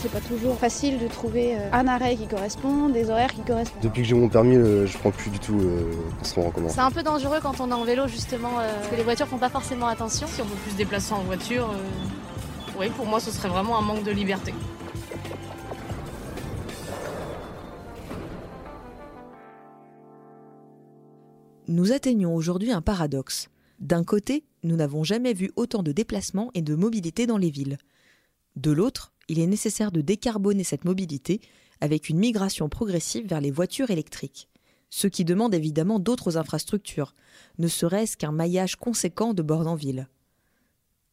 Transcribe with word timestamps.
C'est 0.00 0.12
pas 0.12 0.20
toujours 0.20 0.56
facile 0.56 1.00
de 1.00 1.08
trouver 1.08 1.56
euh, 1.56 1.70
un 1.72 1.88
arrêt 1.88 2.14
qui 2.14 2.28
correspond, 2.28 2.88
des 2.88 3.10
horaires 3.10 3.34
qui 3.34 3.40
correspondent. 3.40 3.82
Depuis 3.82 4.02
que 4.02 4.08
j'ai 4.08 4.14
mon 4.14 4.28
permis, 4.28 4.54
euh, 4.54 4.86
je 4.86 4.96
prends 4.96 5.10
plus 5.10 5.28
du 5.28 5.40
tout 5.40 5.58
euh, 5.58 5.90
transport 6.18 6.46
en 6.46 6.50
commun. 6.52 6.68
C'est 6.68 6.78
un 6.78 6.92
peu 6.92 7.02
dangereux 7.02 7.38
quand 7.42 7.60
on 7.60 7.68
est 7.70 7.74
en 7.74 7.82
vélo 7.82 8.06
justement, 8.06 8.60
euh, 8.60 8.72
parce 8.76 8.88
que 8.90 8.94
les 8.94 9.02
voitures 9.02 9.26
font 9.26 9.38
pas 9.38 9.48
forcément 9.48 9.88
attention. 9.88 10.28
Si 10.28 10.40
on 10.40 10.44
peut 10.44 10.54
plus 10.62 10.70
se 10.70 10.76
déplacer 10.76 11.14
en 11.14 11.24
voiture, 11.24 11.74
oui, 12.78 12.90
pour 12.90 13.06
moi 13.06 13.18
ce 13.18 13.32
serait 13.32 13.48
vraiment 13.48 13.76
un 13.76 13.82
manque 13.82 14.04
de 14.04 14.12
liberté. 14.12 14.54
Nous 21.66 21.90
atteignons 21.90 22.36
aujourd'hui 22.36 22.70
un 22.70 22.82
paradoxe. 22.82 23.48
D'un 23.80 24.04
côté, 24.04 24.44
nous 24.62 24.76
n'avons 24.76 25.02
jamais 25.02 25.32
vu 25.32 25.50
autant 25.56 25.82
de 25.82 25.90
déplacements 25.90 26.52
et 26.54 26.62
de 26.62 26.76
mobilité 26.76 27.26
dans 27.26 27.36
les 27.36 27.50
villes. 27.50 27.78
De 28.54 28.70
l'autre, 28.70 29.12
il 29.28 29.38
est 29.38 29.46
nécessaire 29.46 29.92
de 29.92 30.00
décarboner 30.00 30.64
cette 30.64 30.84
mobilité 30.84 31.40
avec 31.80 32.08
une 32.08 32.18
migration 32.18 32.68
progressive 32.68 33.26
vers 33.26 33.40
les 33.40 33.50
voitures 33.50 33.90
électriques, 33.90 34.48
ce 34.90 35.06
qui 35.06 35.24
demande 35.24 35.54
évidemment 35.54 35.98
d'autres 35.98 36.36
infrastructures, 36.36 37.14
ne 37.58 37.68
serait-ce 37.68 38.16
qu'un 38.16 38.32
maillage 38.32 38.76
conséquent 38.76 39.34
de 39.34 39.42
bornes 39.42 39.68
en 39.68 39.74
ville. 39.74 40.08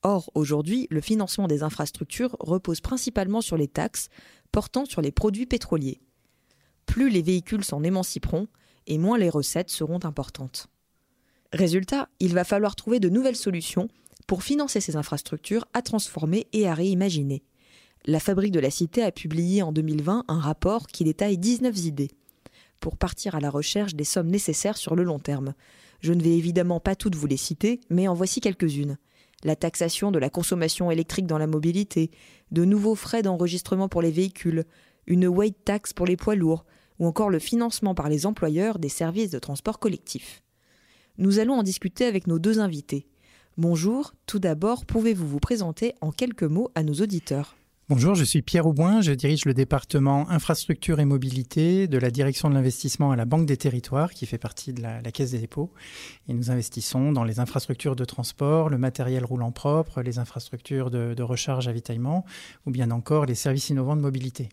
Or, 0.01 0.29
aujourd'hui, 0.35 0.87
le 0.91 1.01
financement 1.01 1.47
des 1.47 1.63
infrastructures 1.63 2.37
repose 2.39 2.79
principalement 2.79 3.41
sur 3.41 3.57
les 3.57 3.67
taxes 3.67 4.09
portant 4.51 4.85
sur 4.85 5.01
les 5.01 5.11
produits 5.11 5.45
pétroliers. 5.47 5.99
Plus 6.85 7.09
les 7.09 7.21
véhicules 7.21 7.65
s'en 7.65 7.83
émanciperont, 7.83 8.47
et 8.87 8.99
moins 8.99 9.17
les 9.17 9.29
recettes 9.29 9.71
seront 9.71 9.99
importantes. 10.03 10.67
Résultat, 11.51 12.07
il 12.19 12.33
va 12.33 12.43
falloir 12.43 12.75
trouver 12.75 12.99
de 12.99 13.09
nouvelles 13.09 13.35
solutions 13.35 13.87
pour 14.27 14.43
financer 14.43 14.79
ces 14.79 14.95
infrastructures 14.95 15.65
à 15.73 15.81
transformer 15.81 16.47
et 16.53 16.67
à 16.67 16.73
réimaginer. 16.73 17.43
La 18.07 18.19
Fabrique 18.19 18.51
de 18.51 18.59
la 18.59 18.69
Cité 18.69 19.01
a 19.01 19.11
publié 19.11 19.63
en 19.63 19.71
2020 19.71 20.25
un 20.27 20.39
rapport 20.39 20.85
qui 20.85 21.03
détaille 21.03 21.39
19 21.39 21.75
idées 21.85 22.11
pour 22.79 22.97
partir 22.97 23.33
à 23.33 23.39
la 23.39 23.49
recherche 23.49 23.95
des 23.95 24.03
sommes 24.03 24.27
nécessaires 24.27 24.77
sur 24.77 24.95
le 24.95 25.01
long 25.01 25.17
terme. 25.17 25.55
Je 26.01 26.13
ne 26.13 26.21
vais 26.21 26.37
évidemment 26.37 26.79
pas 26.79 26.95
toutes 26.95 27.15
vous 27.15 27.25
les 27.25 27.35
citer, 27.35 27.81
mais 27.89 28.07
en 28.07 28.13
voici 28.13 28.41
quelques-unes. 28.41 28.99
La 29.43 29.55
taxation 29.55 30.11
de 30.11 30.19
la 30.19 30.29
consommation 30.29 30.91
électrique 30.91 31.25
dans 31.25 31.39
la 31.39 31.47
mobilité, 31.47 32.11
de 32.51 32.63
nouveaux 32.63 32.93
frais 32.93 33.23
d'enregistrement 33.23 33.89
pour 33.89 34.03
les 34.03 34.11
véhicules, 34.11 34.65
une 35.07 35.27
weight 35.27 35.65
tax 35.65 35.91
pour 35.91 36.05
les 36.05 36.15
poids 36.15 36.35
lourds, 36.35 36.63
ou 36.99 37.07
encore 37.07 37.31
le 37.31 37.39
financement 37.39 37.95
par 37.95 38.07
les 38.07 38.27
employeurs 38.27 38.77
des 38.77 38.89
services 38.89 39.31
de 39.31 39.39
transport 39.39 39.79
collectif. 39.79 40.43
Nous 41.17 41.39
allons 41.39 41.55
en 41.55 41.63
discuter 41.63 42.05
avec 42.05 42.27
nos 42.27 42.37
deux 42.37 42.59
invités. 42.59 43.07
Bonjour, 43.57 44.13
tout 44.27 44.37
d'abord, 44.37 44.85
pouvez-vous 44.85 45.27
vous 45.27 45.39
présenter 45.39 45.95
en 46.01 46.11
quelques 46.11 46.43
mots 46.43 46.69
à 46.75 46.83
nos 46.83 46.93
auditeurs? 46.93 47.55
Bonjour, 47.87 48.15
je 48.15 48.23
suis 48.23 48.41
Pierre 48.41 48.65
Aubouin, 48.65 49.01
je 49.01 49.11
dirige 49.11 49.45
le 49.45 49.53
département 49.53 50.27
infrastructure 50.31 50.99
et 50.99 51.05
mobilité 51.05 51.87
de 51.87 51.99
la 51.99 52.09
direction 52.09 52.49
de 52.49 52.55
l'investissement 52.55 53.11
à 53.11 53.15
la 53.15 53.25
Banque 53.25 53.45
des 53.45 53.57
territoires 53.57 54.11
qui 54.11 54.25
fait 54.25 54.39
partie 54.39 54.73
de 54.73 54.81
la, 54.81 55.03
Caisse 55.11 55.29
des 55.29 55.39
dépôts. 55.39 55.71
Et 56.27 56.33
nous 56.33 56.49
investissons 56.49 57.11
dans 57.11 57.23
les 57.23 57.39
infrastructures 57.39 57.95
de 57.95 58.03
transport, 58.03 58.71
le 58.71 58.79
matériel 58.79 59.23
roulant 59.23 59.51
propre, 59.51 60.01
les 60.01 60.17
infrastructures 60.17 60.89
de, 60.89 61.13
de 61.13 61.21
recharge 61.21 61.67
avitaillement 61.67 62.25
ou 62.65 62.71
bien 62.71 62.89
encore 62.89 63.27
les 63.27 63.35
services 63.35 63.69
innovants 63.69 63.95
de 63.95 64.01
mobilité. 64.01 64.49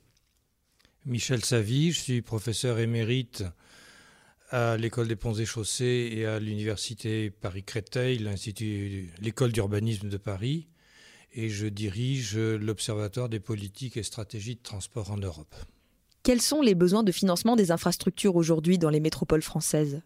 Michel 1.06 1.42
Savy, 1.42 1.92
je 1.92 2.00
suis 2.00 2.20
professeur 2.20 2.80
émérite 2.80 3.44
à 4.50 4.77
l'école 4.77 5.08
des 5.08 5.17
ponts 5.17 5.33
et 5.33 5.46
chaussées 5.46 6.11
et 6.12 6.27
à 6.27 6.39
l'université 6.39 7.30
Paris-Créteil, 7.30 8.22
l'école 9.22 9.52
d'urbanisme 9.52 10.11
de 10.11 10.19
Paris, 10.19 10.67
et 11.34 11.48
je 11.48 11.66
dirige 11.66 12.36
l'Observatoire 12.36 13.28
des 13.28 13.41
politiques 13.41 13.97
et 13.97 14.02
stratégies 14.02 14.56
de 14.56 14.62
transport 14.62 15.11
en 15.11 15.16
Europe. 15.16 15.55
Quels 16.22 16.42
sont 16.42 16.62
les 16.62 16.74
besoins 16.74 17.02
de 17.02 17.12
financement 17.12 17.57
des 17.57 17.73
infrastructures 17.73 18.36
aujourd'hui 18.36 18.79
dans 18.79 18.90
les 18.90 19.01
métropoles 19.01 19.42
françaises? 19.42 20.02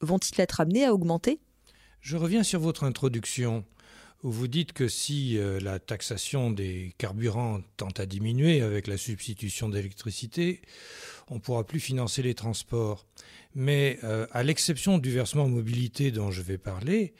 Vont-ils 0.00 0.40
être 0.40 0.60
amenés 0.60 0.84
à 0.84 0.92
augmenter? 0.92 1.38
Je 2.00 2.16
reviens 2.16 2.42
sur 2.42 2.60
votre 2.60 2.84
introduction 2.84 3.64
où 4.22 4.30
vous 4.30 4.48
dites 4.48 4.72
que 4.72 4.88
si 4.88 5.38
euh, 5.38 5.60
la 5.60 5.78
taxation 5.78 6.50
des 6.50 6.94
carburants 6.98 7.60
tente 7.76 8.00
à 8.00 8.06
diminuer 8.06 8.60
avec 8.60 8.86
la 8.86 8.96
substitution 8.96 9.68
d'électricité, 9.68 10.60
on 11.28 11.36
ne 11.36 11.40
pourra 11.40 11.64
plus 11.64 11.80
financer 11.80 12.22
les 12.22 12.34
transports. 12.34 13.06
Mais 13.54 13.98
euh, 14.04 14.26
à 14.32 14.42
l'exception 14.42 14.98
du 14.98 15.10
versement 15.10 15.48
mobilité 15.48 16.10
dont 16.10 16.30
je 16.30 16.42
vais 16.42 16.58
parler, 16.58 17.14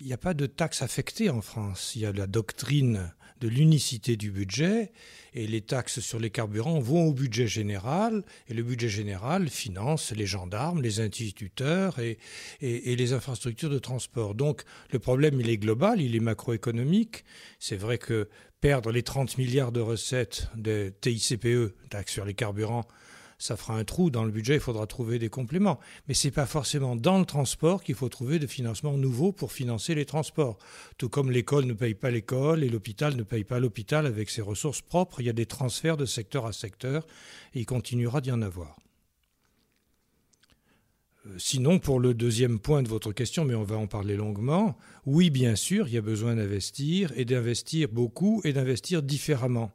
il 0.00 0.06
n'y 0.06 0.12
a 0.14 0.18
pas 0.18 0.34
de 0.34 0.46
taxe 0.46 0.82
affectée 0.82 1.28
en 1.28 1.42
France. 1.42 1.92
Il 1.94 2.02
y 2.02 2.06
a 2.06 2.12
la 2.12 2.26
doctrine 2.26 3.12
de 3.40 3.48
l'unicité 3.48 4.16
du 4.16 4.30
budget 4.30 4.92
et 5.32 5.46
les 5.46 5.60
taxes 5.60 6.00
sur 6.00 6.18
les 6.18 6.30
carburants 6.30 6.80
vont 6.80 7.06
au 7.06 7.12
budget 7.12 7.46
général 7.46 8.24
et 8.48 8.54
le 8.54 8.62
budget 8.62 8.88
général 8.88 9.48
finance 9.48 10.12
les 10.12 10.26
gendarmes, 10.26 10.82
les 10.82 11.00
instituteurs 11.00 11.98
et, 11.98 12.18
et, 12.60 12.92
et 12.92 12.96
les 12.96 13.12
infrastructures 13.12 13.70
de 13.70 13.78
transport. 13.78 14.34
Donc 14.34 14.62
le 14.90 14.98
problème 14.98 15.40
il 15.40 15.48
est 15.48 15.58
global, 15.58 16.00
il 16.00 16.16
est 16.16 16.20
macroéconomique. 16.20 17.24
C'est 17.58 17.76
vrai 17.76 17.98
que 17.98 18.28
perdre 18.60 18.92
les 18.92 19.02
30 19.02 19.38
milliards 19.38 19.72
de 19.72 19.80
recettes 19.80 20.48
de 20.54 20.92
TICPE, 21.00 21.74
taxe 21.88 22.12
sur 22.12 22.24
les 22.24 22.34
carburants, 22.34 22.86
ça 23.40 23.56
fera 23.56 23.78
un 23.78 23.84
trou 23.84 24.10
dans 24.10 24.24
le 24.24 24.30
budget, 24.30 24.54
il 24.54 24.60
faudra 24.60 24.86
trouver 24.86 25.18
des 25.18 25.30
compléments. 25.30 25.80
Mais 26.06 26.14
ce 26.14 26.28
n'est 26.28 26.30
pas 26.30 26.44
forcément 26.44 26.94
dans 26.94 27.18
le 27.18 27.24
transport 27.24 27.82
qu'il 27.82 27.94
faut 27.94 28.10
trouver 28.10 28.38
des 28.38 28.46
financements 28.46 28.98
nouveaux 28.98 29.32
pour 29.32 29.50
financer 29.50 29.94
les 29.94 30.04
transports. 30.04 30.58
Tout 30.98 31.08
comme 31.08 31.30
l'école 31.30 31.64
ne 31.64 31.72
paye 31.72 31.94
pas 31.94 32.10
l'école 32.10 32.62
et 32.62 32.68
l'hôpital 32.68 33.16
ne 33.16 33.22
paye 33.22 33.44
pas 33.44 33.58
l'hôpital 33.58 34.04
avec 34.04 34.28
ses 34.28 34.42
ressources 34.42 34.82
propres, 34.82 35.20
il 35.20 35.26
y 35.26 35.30
a 35.30 35.32
des 35.32 35.46
transferts 35.46 35.96
de 35.96 36.04
secteur 36.04 36.44
à 36.44 36.52
secteur 36.52 37.06
et 37.54 37.60
il 37.60 37.66
continuera 37.66 38.20
d'y 38.20 38.30
en 38.30 38.42
avoir. 38.42 38.76
Euh, 41.26 41.30
sinon, 41.38 41.78
pour 41.78 41.98
le 41.98 42.12
deuxième 42.12 42.58
point 42.58 42.82
de 42.82 42.88
votre 42.88 43.12
question, 43.12 43.46
mais 43.46 43.54
on 43.54 43.64
va 43.64 43.76
en 43.76 43.86
parler 43.86 44.16
longuement, 44.16 44.76
oui, 45.06 45.30
bien 45.30 45.56
sûr, 45.56 45.88
il 45.88 45.94
y 45.94 45.98
a 45.98 46.02
besoin 46.02 46.34
d'investir 46.36 47.10
et 47.16 47.24
d'investir 47.24 47.88
beaucoup 47.88 48.42
et 48.44 48.52
d'investir 48.52 49.02
différemment. 49.02 49.72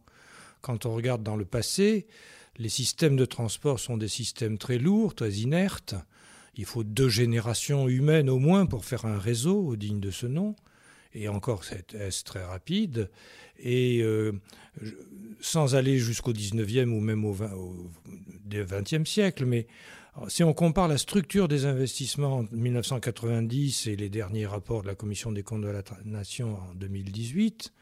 Quand 0.62 0.86
on 0.86 0.94
regarde 0.94 1.24
dans 1.24 1.36
le 1.36 1.46
passé, 1.46 2.06
les 2.58 2.70
systèmes 2.70 3.16
de 3.16 3.26
transport 3.26 3.80
sont 3.80 3.98
des 3.98 4.08
systèmes 4.08 4.58
très 4.58 4.78
lourds, 4.78 5.16
très 5.16 5.32
inertes. 5.32 5.96
Il 6.56 6.66
faut 6.66 6.84
deux 6.84 7.10
générations 7.10 7.90
humaines 7.90 8.30
au 8.30 8.40
moins 8.40 8.66
pour 8.66 8.86
faire 8.86 9.06
un 9.06 9.20
réseau 9.20 9.76
digne 9.76 10.00
de 10.00 10.12
ce 10.12 10.26
nom. 10.26 10.56
Et 11.14 11.28
encore, 11.30 11.64
c'est 11.64 11.98
très 12.24 12.44
rapide. 12.44 13.10
Et 13.60 14.02
euh, 14.02 14.34
sans 15.40 15.76
aller 15.76 15.98
jusqu'au 15.98 16.34
19e 16.34 16.90
ou 16.90 17.00
même 17.00 17.26
au, 17.26 17.34
20, 17.34 17.54
au 17.54 17.92
20e 18.50 19.06
siècle, 19.06 19.46
mais 19.46 19.68
si 20.30 20.44
on 20.44 20.54
compare 20.54 20.88
la 20.88 20.98
structure 20.98 21.48
des 21.48 21.66
investissements 21.66 22.40
en 22.40 22.46
1990 22.52 23.88
et 23.88 23.96
les 23.96 24.10
derniers 24.10 24.46
rapports 24.46 24.82
de 24.82 24.88
la 24.88 24.96
Commission 24.96 25.32
des 25.32 25.44
comptes 25.44 25.62
de 25.62 25.68
la 25.68 25.84
Nation 26.06 26.58
en 26.58 26.74
2018, 26.76 27.74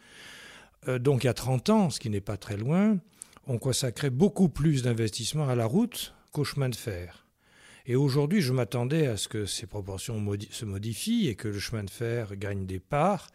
euh, 0.88 1.00
donc 1.00 1.24
il 1.24 1.28
y 1.28 1.30
a 1.30 1.34
30 1.34 1.70
ans, 1.70 1.90
ce 1.90 2.00
qui 2.00 2.10
n'est 2.10 2.22
pas 2.22 2.38
très 2.38 2.58
loin, 2.58 2.98
on 3.48 3.58
consacrait 3.58 4.10
beaucoup 4.10 4.50
plus 4.50 4.84
d'investissements 4.84 5.50
à 5.50 5.56
la 5.56 5.66
route 5.66 6.14
qu'au 6.32 6.44
chemin 6.44 6.70
de 6.70 6.76
fer. 6.76 7.28
Et 7.86 7.98
aujourd'hui, 7.98 8.42
je 8.42 8.54
m'attendais 8.54 9.08
à 9.08 9.18
ce 9.18 9.28
que 9.28 9.46
ces 9.46 9.68
proportions 9.68 10.16
se 10.52 10.66
modifient 10.66 11.28
et 11.28 11.36
que 11.36 11.50
le 11.50 11.60
chemin 11.60 11.84
de 11.84 11.90
fer 11.90 12.38
gagne 12.38 12.66
des 12.66 12.80
parts. 12.80 13.28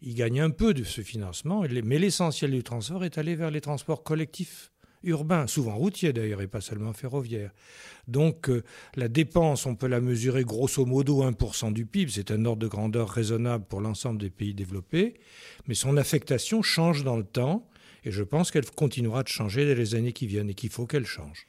Il 0.00 0.16
gagne 0.16 0.40
un 0.40 0.50
peu 0.50 0.74
de 0.74 0.82
ce 0.82 1.02
financement, 1.02 1.62
mais 1.84 1.98
l'essentiel 1.98 2.50
du 2.50 2.64
transport 2.64 3.04
est 3.04 3.16
allé 3.16 3.36
vers 3.36 3.52
les 3.52 3.60
transports 3.60 4.02
collectifs 4.02 4.72
urbains, 5.04 5.46
souvent 5.46 5.76
routiers 5.76 6.12
d'ailleurs, 6.12 6.40
et 6.40 6.48
pas 6.48 6.60
seulement 6.60 6.92
ferroviaires. 6.92 7.52
Donc 8.08 8.48
euh, 8.48 8.64
la 8.96 9.08
dépense, 9.08 9.66
on 9.66 9.74
peut 9.74 9.86
la 9.86 10.00
mesurer 10.00 10.44
grosso 10.44 10.84
modo 10.84 11.22
1% 11.24 11.72
du 11.72 11.86
PIB, 11.86 12.10
c'est 12.12 12.30
un 12.30 12.44
ordre 12.44 12.62
de 12.62 12.68
grandeur 12.68 13.08
raisonnable 13.08 13.64
pour 13.64 13.80
l'ensemble 13.80 14.20
des 14.20 14.30
pays 14.30 14.54
développés, 14.54 15.14
mais 15.66 15.74
son 15.74 15.96
affectation 15.96 16.62
change 16.62 17.04
dans 17.04 17.16
le 17.16 17.24
temps 17.24 17.68
et 18.04 18.10
je 18.10 18.22
pense 18.22 18.50
qu'elle 18.50 18.68
continuera 18.70 19.22
de 19.22 19.28
changer 19.28 19.66
dans 19.66 19.78
les 19.78 19.94
années 19.94 20.12
qui 20.12 20.26
viennent 20.26 20.50
et 20.50 20.54
qu'il 20.54 20.70
faut 20.70 20.86
qu'elle 20.86 21.06
change. 21.06 21.46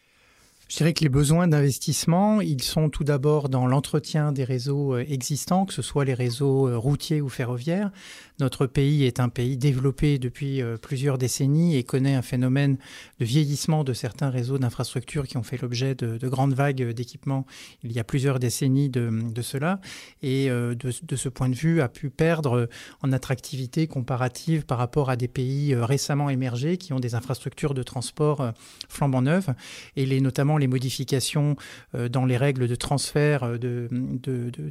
Je 0.70 0.78
dirais 0.78 0.94
que 0.94 1.04
les 1.04 1.10
besoins 1.10 1.48
d'investissement, 1.48 2.40
ils 2.40 2.64
sont 2.64 2.90
tout 2.90 3.04
d'abord 3.04 3.50
dans 3.50 3.68
l'entretien 3.68 4.32
des 4.32 4.46
réseaux 4.46 4.96
euh, 4.96 5.06
existants, 5.08 5.66
que 5.66 5.74
ce 5.74 5.82
soit 5.82 6.06
les 6.06 6.14
réseaux 6.14 6.68
euh, 6.68 6.78
routiers 6.78 7.22
ou 7.22 7.28
ferroviaires. 7.28 7.92
Notre 8.40 8.66
pays 8.66 9.04
est 9.04 9.20
un 9.20 9.30
pays 9.30 9.58
développé 9.58 10.18
depuis 10.20 10.62
euh, 10.62 10.78
plusieurs 10.78 11.18
décennies 11.18 11.76
et 11.76 11.84
connaît 11.84 12.16
un 12.16 12.22
phénomène 12.22 12.78
de 13.20 13.26
vieillissement 13.26 13.84
de 13.84 13.94
certains 13.94 14.30
réseaux 14.30 14.58
d'infrastructures 14.58 15.28
qui 15.28 15.38
ont 15.38 15.44
fait 15.44 15.62
l'objet 15.62 15.96
de, 15.96 16.18
de, 16.18 16.28
grandes 16.30 16.54
vagues 16.54 16.92
d'équipements 16.92 17.46
il 17.84 17.92
y 17.92 18.00
a 18.00 18.04
plusieurs 18.04 18.40
décennies 18.40 18.90
de, 18.90 19.12
de 19.32 19.42
cela. 19.42 19.80
Et 20.22 20.48
de, 20.50 20.76
de 20.76 21.16
ce 21.16 21.30
point 21.30 21.50
de 21.50 21.56
vue, 21.56 21.82
a 21.82 21.90
pu 21.90 22.10
perdre 22.10 22.70
en 23.02 23.12
attractivité 23.12 23.88
comparative 23.88 24.66
par 24.66 24.78
rapport 24.78 25.10
à 25.10 25.16
des 25.16 25.28
pays 25.28 25.76
récemment 25.76 26.30
émergés 26.30 26.78
qui 26.78 26.94
ont 26.94 27.00
des 27.00 27.16
infrastructures 27.16 27.74
de 27.74 27.84
transport 27.84 28.54
flambant 28.90 29.22
neuves. 29.22 29.54
Et 29.96 30.06
les, 30.06 30.22
notamment 30.22 30.53
les 30.58 30.68
modifications 30.68 31.56
dans 31.94 32.26
les 32.26 32.38
règles 32.38 32.68
de 32.68 32.76
transfert 32.76 33.58
de, 33.60 33.88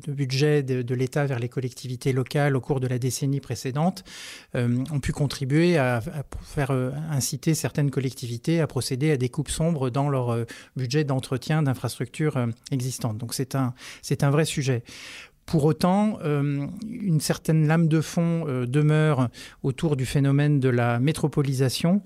budget 0.09 0.63
de, 0.63 0.95
l'État 0.95 1.27
vers 1.27 1.39
les 1.39 1.49
collectivités 1.49 2.13
locales 2.13 2.57
au 2.57 2.61
cours 2.61 2.81
de 2.81 2.87
la 2.87 2.99
décennie 2.99 3.41
précédente 3.41 4.05
ont 4.55 5.01
pu 5.01 5.13
contribuer 5.13 5.79
à, 5.79 6.01
faire 6.43 6.71
inciter 7.11 7.55
certaines 7.55 7.91
collectivités 7.91 8.61
à 8.61 8.67
procéder 8.67 9.11
à 9.13 9.17
des 9.17 9.29
coupes 9.29 9.51
sombres 9.51 9.91
dans 9.91 10.09
leur 10.09 10.45
budget 10.77 11.05
d'entretien 11.05 11.63
d'infrastructures 11.63 12.47
existantes. 12.71 13.19
Donc 13.19 13.35
c'est 13.35 13.55
un, 13.55 13.75
c'est 14.03 14.25
un 14.25 14.31
vrai 14.31 14.45
sujet. 14.45 14.83
Pour 15.47 15.65
autant, 15.65 16.19
euh, 16.23 16.67
une 16.89 17.21
certaine 17.21 17.67
lame 17.67 17.89
de 17.89 18.01
fond 18.01 18.47
euh, 18.47 18.67
demeure 18.67 19.29
autour 19.63 19.97
du 19.97 20.07
phénomène 20.07 20.61
de 20.61 20.69
la 20.69 20.99
métropolisation 21.01 22.03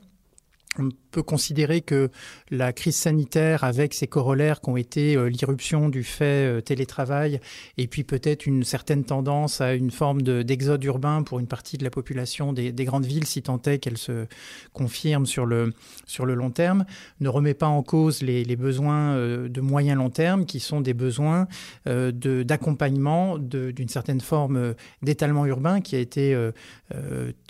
on 0.78 0.88
peut 1.17 1.23
considérer 1.23 1.81
que 1.81 2.11
la 2.50 2.73
crise 2.73 2.96
sanitaire, 2.96 3.64
avec 3.64 3.94
ses 3.94 4.06
corollaires 4.06 4.61
qui 4.61 4.69
ont 4.69 4.76
été 4.76 5.17
euh, 5.17 5.31
l'irruption 5.31 5.88
du 5.88 6.05
fait 6.05 6.58
euh, 6.58 6.61
télétravail, 6.61 7.40
et 7.78 7.87
puis 7.87 8.05
peut-être 8.05 8.46
une 8.46 8.64
certaine 8.64 9.05
tendance 9.05 9.61
à 9.62 9.75
une 9.75 9.90
forme 9.90 10.20
d'exode 10.23 10.84
urbain 10.84 11.23
pour 11.23 11.38
une 11.38 11.46
partie 11.46 11.78
de 11.78 11.84
la 11.84 11.90
population 11.90 12.52
des, 12.52 12.73
grandes 12.84 13.06
villes, 13.06 13.26
si 13.26 13.43
tant 13.43 13.61
est 13.62 13.78
qu'elle 13.78 13.96
se 13.96 14.26
confirme 14.75 15.26
sur 15.26 15.46
le, 15.46 15.73
long 16.20 16.50
terme, 16.50 16.84
ne 17.20 17.28
remet 17.28 17.55
pas 17.55 17.67
en 17.67 17.82
cause 17.82 18.23
les, 18.23 18.56
besoins 18.56 19.14
euh, 19.14 19.49
de 19.49 19.61
moyen 19.61 19.94
long 19.94 20.11
terme, 20.11 20.44
qui 20.44 20.61
sont 20.61 20.81
des 20.81 20.94
besoins 20.94 21.46
d'accompagnement 21.87 23.38
d'une 23.38 23.88
certaine 23.88 24.20
forme 24.20 24.75
d'étalement 25.02 25.46
urbain 25.46 25.81
qui 25.81 25.96
a 25.96 25.99
été 25.99 26.37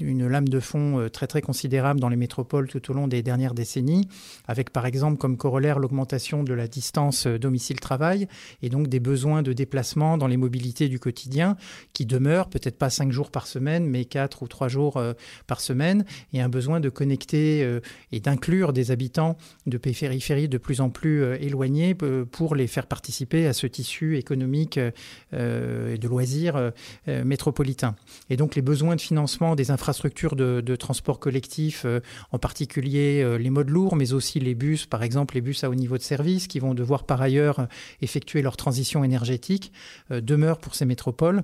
une 0.01 0.27
lame 0.27 0.49
de 0.49 0.61
fond 0.61 1.09
très 1.13 1.27
très 1.27 1.41
considérable 1.41 2.01
dans 2.01 2.09
les 2.09 2.17
métropoles 2.17 2.69
tout 2.69 2.91
au 2.91 2.95
long 2.95 3.09
des 3.09 3.16
dernières 3.23 3.55
décennies, 3.55 4.09
avec 4.47 4.71
par 4.71 4.87
exemple 4.87 5.19
comme 5.19 5.37
corollaire 5.37 5.79
l'augmentation 5.79 6.43
de 6.43 6.55
la 6.55 6.69
distance 6.69 7.27
euh, 7.27 7.39
domicile-travail 7.39 8.29
et 8.63 8.69
donc 8.69 8.89
des 8.89 9.01
besoins 9.01 9.43
de 9.43 9.53
déplacement 9.53 10.19
dans 10.19 10.27
les 10.27 10.37
mobilités 10.37 10.89
du 10.89 10.99
quotidien 10.99 11.57
qui 11.93 12.07
demeurent 12.07 12.49
peut-être 12.49 12.79
pas 12.79 12.91
cinq 12.91 13.13
jours 13.13 13.31
par 13.31 13.47
semaine, 13.47 13.87
mais 13.87 14.05
quatre 14.05 14.43
ou 14.43 14.49
trois 14.49 14.69
jours 14.69 14.97
euh, 14.97 15.13
par 15.47 15.61
semaine, 15.61 16.05
et 16.33 16.41
un 16.41 16.49
besoin 16.49 16.81
de 16.81 16.89
connecter 16.89 17.63
euh, 17.63 17.81
et 18.13 18.21
d'inclure 18.21 18.73
des 18.73 18.91
habitants 18.91 19.37
de 19.67 19.79
périphéries 19.79 20.49
de 20.49 20.59
plus 20.59 20.81
en 20.81 20.91
plus 20.91 21.25
éloignés 21.41 21.95
pour 21.95 22.55
les 22.55 22.67
faire 22.67 22.87
participer 22.87 23.47
à 23.47 23.53
ce 23.53 23.67
tissu 23.67 24.17
économique 24.17 24.79
et 24.79 24.93
de 25.33 26.09
loisirs 26.09 26.73
métropolitain. 27.07 27.97
Et 28.31 28.37
donc 28.37 28.55
les 28.55 28.63
besoins 28.63 28.97
de 28.97 29.01
financement 29.01 29.55
des 29.55 29.71
infrastructures 29.71 30.37
de, 30.37 30.61
de 30.61 30.77
transport 30.77 31.19
collectif, 31.19 31.87
en 32.33 32.39
particulier 32.39 33.06
euh, 33.23 33.39
les 33.39 33.51
modes 33.51 33.71
lourds, 33.71 33.97
mais 33.97 34.13
aussi 34.13 34.41
les 34.41 34.55
bus, 34.55 34.87
par 34.87 35.03
exemple 35.03 35.35
les 35.35 35.41
bus 35.41 35.65
à 35.65 35.71
haut 35.71 35.75
niveau 35.75 35.99
de 35.99 36.03
service, 36.03 36.47
qui 36.47 36.59
vont 36.59 36.75
devoir 36.75 37.05
par 37.05 37.21
ailleurs 37.21 37.61
euh, 37.61 37.67
effectuer 38.01 38.43
leur 38.43 38.57
transition 38.57 39.05
énergétique, 39.05 39.73
euh, 40.11 40.21
demeurent 40.21 40.59
pour 40.59 40.75
ces 40.75 40.85
métropoles. 40.85 41.43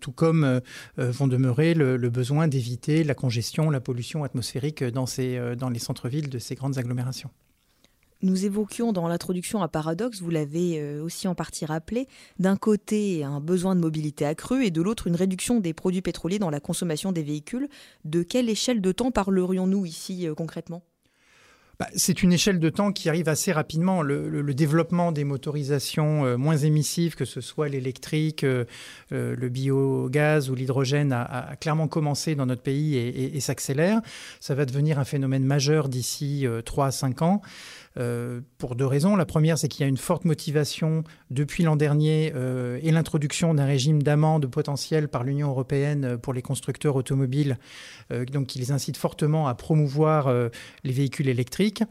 tout 0.00 0.12
comme 0.12 0.62
vont 0.96 1.28
demeurer 1.28 1.74
le, 1.74 2.08
besoin 2.08 2.48
d'éviter 2.48 3.04
la 3.04 3.14
congestion, 3.14 3.70
la 3.70 3.80
pollution 3.80 4.24
atmosphérique 4.24 4.82
dans, 4.82 5.04
dans 5.58 5.68
les 5.68 5.78
centres-villes 5.78 6.30
de 6.30 6.38
ces 6.38 6.54
grandes 6.54 6.78
agglomérations. 6.78 7.30
Nous 8.22 8.44
évoquions 8.44 8.92
dans 8.92 9.08
l'introduction 9.08 9.62
un 9.62 9.68
paradoxe, 9.68 10.20
vous 10.20 10.28
l'avez 10.28 10.78
euh, 10.78 11.02
aussi 11.02 11.26
en 11.26 11.34
partie 11.34 11.64
rappelé, 11.64 12.06
d'un 12.38 12.56
côté 12.56 13.24
un 13.24 13.40
besoin 13.40 13.74
de 13.74 13.80
mobilité 13.80 14.26
accrue 14.26 14.66
et 14.66 14.70
de 14.70 14.82
l'autre 14.82 15.06
une 15.06 15.16
réduction 15.16 15.58
des 15.58 15.72
produits 15.72 16.02
pétroliers 16.02 16.38
dans 16.38 16.50
la 16.50 16.60
consommation 16.60 17.12
des 17.12 17.22
véhicules. 17.22 17.68
De 18.04 18.22
quelle 18.22 18.50
échelle 18.50 18.82
de 18.82 18.92
temps 18.92 19.10
parlerions-nous 19.10 19.86
ici 19.86 20.28
euh, 20.28 20.34
concrètement? 20.34 20.82
Bah, 21.78 21.88
c'est 21.96 22.22
une 22.22 22.30
échelle 22.30 22.58
de 22.58 22.68
temps 22.68 22.92
qui 22.92 23.08
arrive 23.08 23.26
assez 23.26 23.52
rapidement. 23.52 24.02
Le, 24.02 24.52
développement 24.52 25.12
des 25.12 25.24
motorisations 25.24 26.26
euh, 26.26 26.36
moins 26.36 26.58
émissives, 26.58 27.14
que 27.14 27.24
ce 27.24 27.40
soit 27.40 27.70
l'électrique, 27.70 28.42
le 28.42 29.48
biogaz 29.48 30.50
ou 30.50 30.54
l'hydrogène, 30.54 31.14
a, 31.14 31.56
clairement 31.58 31.88
commencé 31.88 32.34
dans 32.34 32.44
notre 32.44 32.60
pays 32.60 32.96
et, 32.96 33.34
et 33.34 33.40
s'accélère. 33.40 34.02
Ça 34.40 34.54
va 34.54 34.66
devenir 34.66 34.98
un 34.98 35.06
phénomène 35.06 35.44
majeur 35.44 35.88
d'ici 35.88 36.44
3 36.66 36.86
à 36.88 36.90
5 36.90 37.22
ans. 37.22 37.40
Euh, 37.98 38.40
pour 38.58 38.76
deux 38.76 38.86
raisons. 38.86 39.16
La 39.16 39.26
première, 39.26 39.58
c'est 39.58 39.66
qu'il 39.66 39.80
y 39.80 39.84
a 39.84 39.88
une 39.88 39.96
forte 39.96 40.24
motivation 40.24 41.02
depuis 41.30 41.64
l'an 41.64 41.74
dernier 41.74 42.32
euh, 42.36 42.78
et 42.82 42.92
l'introduction 42.92 43.52
d'un 43.52 43.64
régime 43.64 44.00
d'amende 44.00 44.46
potentielle 44.46 45.08
par 45.08 45.24
l'Union 45.24 45.48
européenne 45.48 46.16
pour 46.16 46.32
les 46.32 46.42
constructeurs 46.42 46.94
automobiles, 46.94 47.58
euh, 48.12 48.24
qui 48.46 48.60
les 48.60 48.70
incite 48.70 48.96
fortement 48.96 49.48
à 49.48 49.54
promouvoir 49.54 50.32
les 50.84 50.92
véhicules 50.92 51.28
électriques. 51.28 51.82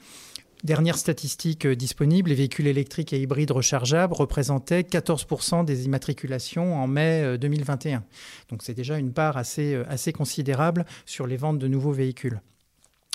Dernière 0.64 0.98
statistique 0.98 1.68
disponible, 1.68 2.30
les 2.30 2.36
véhicules 2.36 2.68
électriques 2.68 3.14
et 3.14 3.22
hybrides 3.22 3.52
rechargeables 3.52 4.14
représentaient 4.14 4.82
14% 4.82 5.64
des 5.64 5.86
immatriculations 5.86 6.76
en 6.82 6.88
mai 6.88 7.38
2021. 7.38 8.04
Donc 8.50 8.64
c'est 8.64 8.74
déjà 8.74 8.98
une 8.98 9.14
part 9.14 9.38
assez, 9.38 9.76
assez 9.88 10.12
considérable 10.12 10.86
sur 11.06 11.28
les 11.28 11.38
ventes 11.38 11.60
de 11.60 11.68
nouveaux 11.68 11.94
véhicules. 11.94 12.42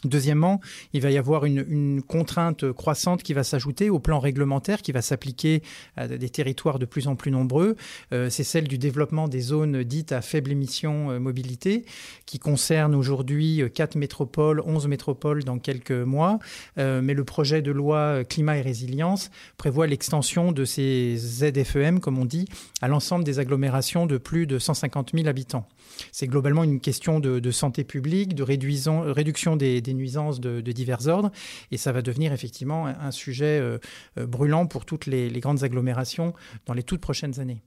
Deuxièmement, 0.05 0.61
il 0.93 1.01
va 1.01 1.11
y 1.11 1.19
avoir 1.19 1.45
une, 1.45 2.03
contrainte 2.07 2.73
croissante 2.73 3.23
qui 3.23 3.33
va 3.33 3.45
s'ajouter 3.45 3.91
au 3.91 3.99
plan 3.99 4.19
réglementaire 4.19 4.83
qui 4.83 4.93
va 4.93 5.03
s'appliquer 5.03 5.63
à 5.97 6.09
des 6.09 6.29
territoires 6.29 6.79
de 6.79 6.85
plus 6.85 7.09
en 7.09 7.17
plus 7.17 7.31
nombreux. 7.31 7.77
Euh, 8.13 8.31
c'est 8.31 8.45
celle 8.45 8.69
du 8.69 8.79
développement 8.79 9.29
des 9.29 9.41
zones 9.41 9.83
dites 9.85 10.13
à 10.13 10.21
faible 10.21 10.51
émission 10.53 11.11
euh, 11.11 11.19
mobilité, 11.19 11.85
qui 12.27 12.39
concerne 12.39 12.95
aujourd'hui 12.95 13.63
4 13.73 13.97
métropoles, 13.97 14.61
11 14.65 14.89
métropoles 14.89 15.45
dans 15.45 15.59
quelques 15.59 15.93
mois. 15.93 16.39
Euh, 16.79 17.01
mais 17.03 17.15
le 17.15 17.25
projet 17.25 17.63
de 17.63 17.73
loi 17.73 18.25
climat 18.25 18.57
et 18.59 18.63
résilience 18.63 19.31
prévoit 19.57 19.87
l'extension 19.87 20.53
de 20.53 20.65
ces 20.65 21.17
ZFEM, 21.17 22.01
comme 22.01 22.19
on 22.19 22.25
dit, 22.25 22.47
à 22.83 22.89
l'ensemble 22.89 23.25
des 23.25 23.39
agglomérations 23.39 24.07
de 24.07 24.19
plus 24.19 24.47
de 24.47 24.59
150 24.59 25.13
000 25.15 25.27
habitants. 25.29 25.67
C'est 26.13 26.27
globalement 26.27 26.65
une 26.65 26.81
question 26.81 27.21
de, 27.21 27.51
santé 27.51 27.85
publique, 27.85 28.35
de 28.35 28.43
réduction 28.43 29.57
des, 29.57 29.94
nuisances 29.95 30.41
de, 30.41 30.61
divers 30.61 31.07
ordres, 31.09 31.31
et 31.71 31.77
ça 31.77 31.93
va 31.93 32.03
devenir 32.03 32.33
effectivement 32.33 32.87
un, 32.87 33.11
sujet 33.11 33.59
euh, 33.61 33.79
euh, 34.19 34.27
brûlant 34.27 34.67
pour 34.67 34.85
toutes 34.85 35.07
les, 35.07 35.31
grandes 35.41 35.65
agglomérations 35.65 36.35
dans 36.67 36.75
les 36.75 36.83
toutes 36.83 37.01
prochaines 37.01 37.41
années. 37.41 37.63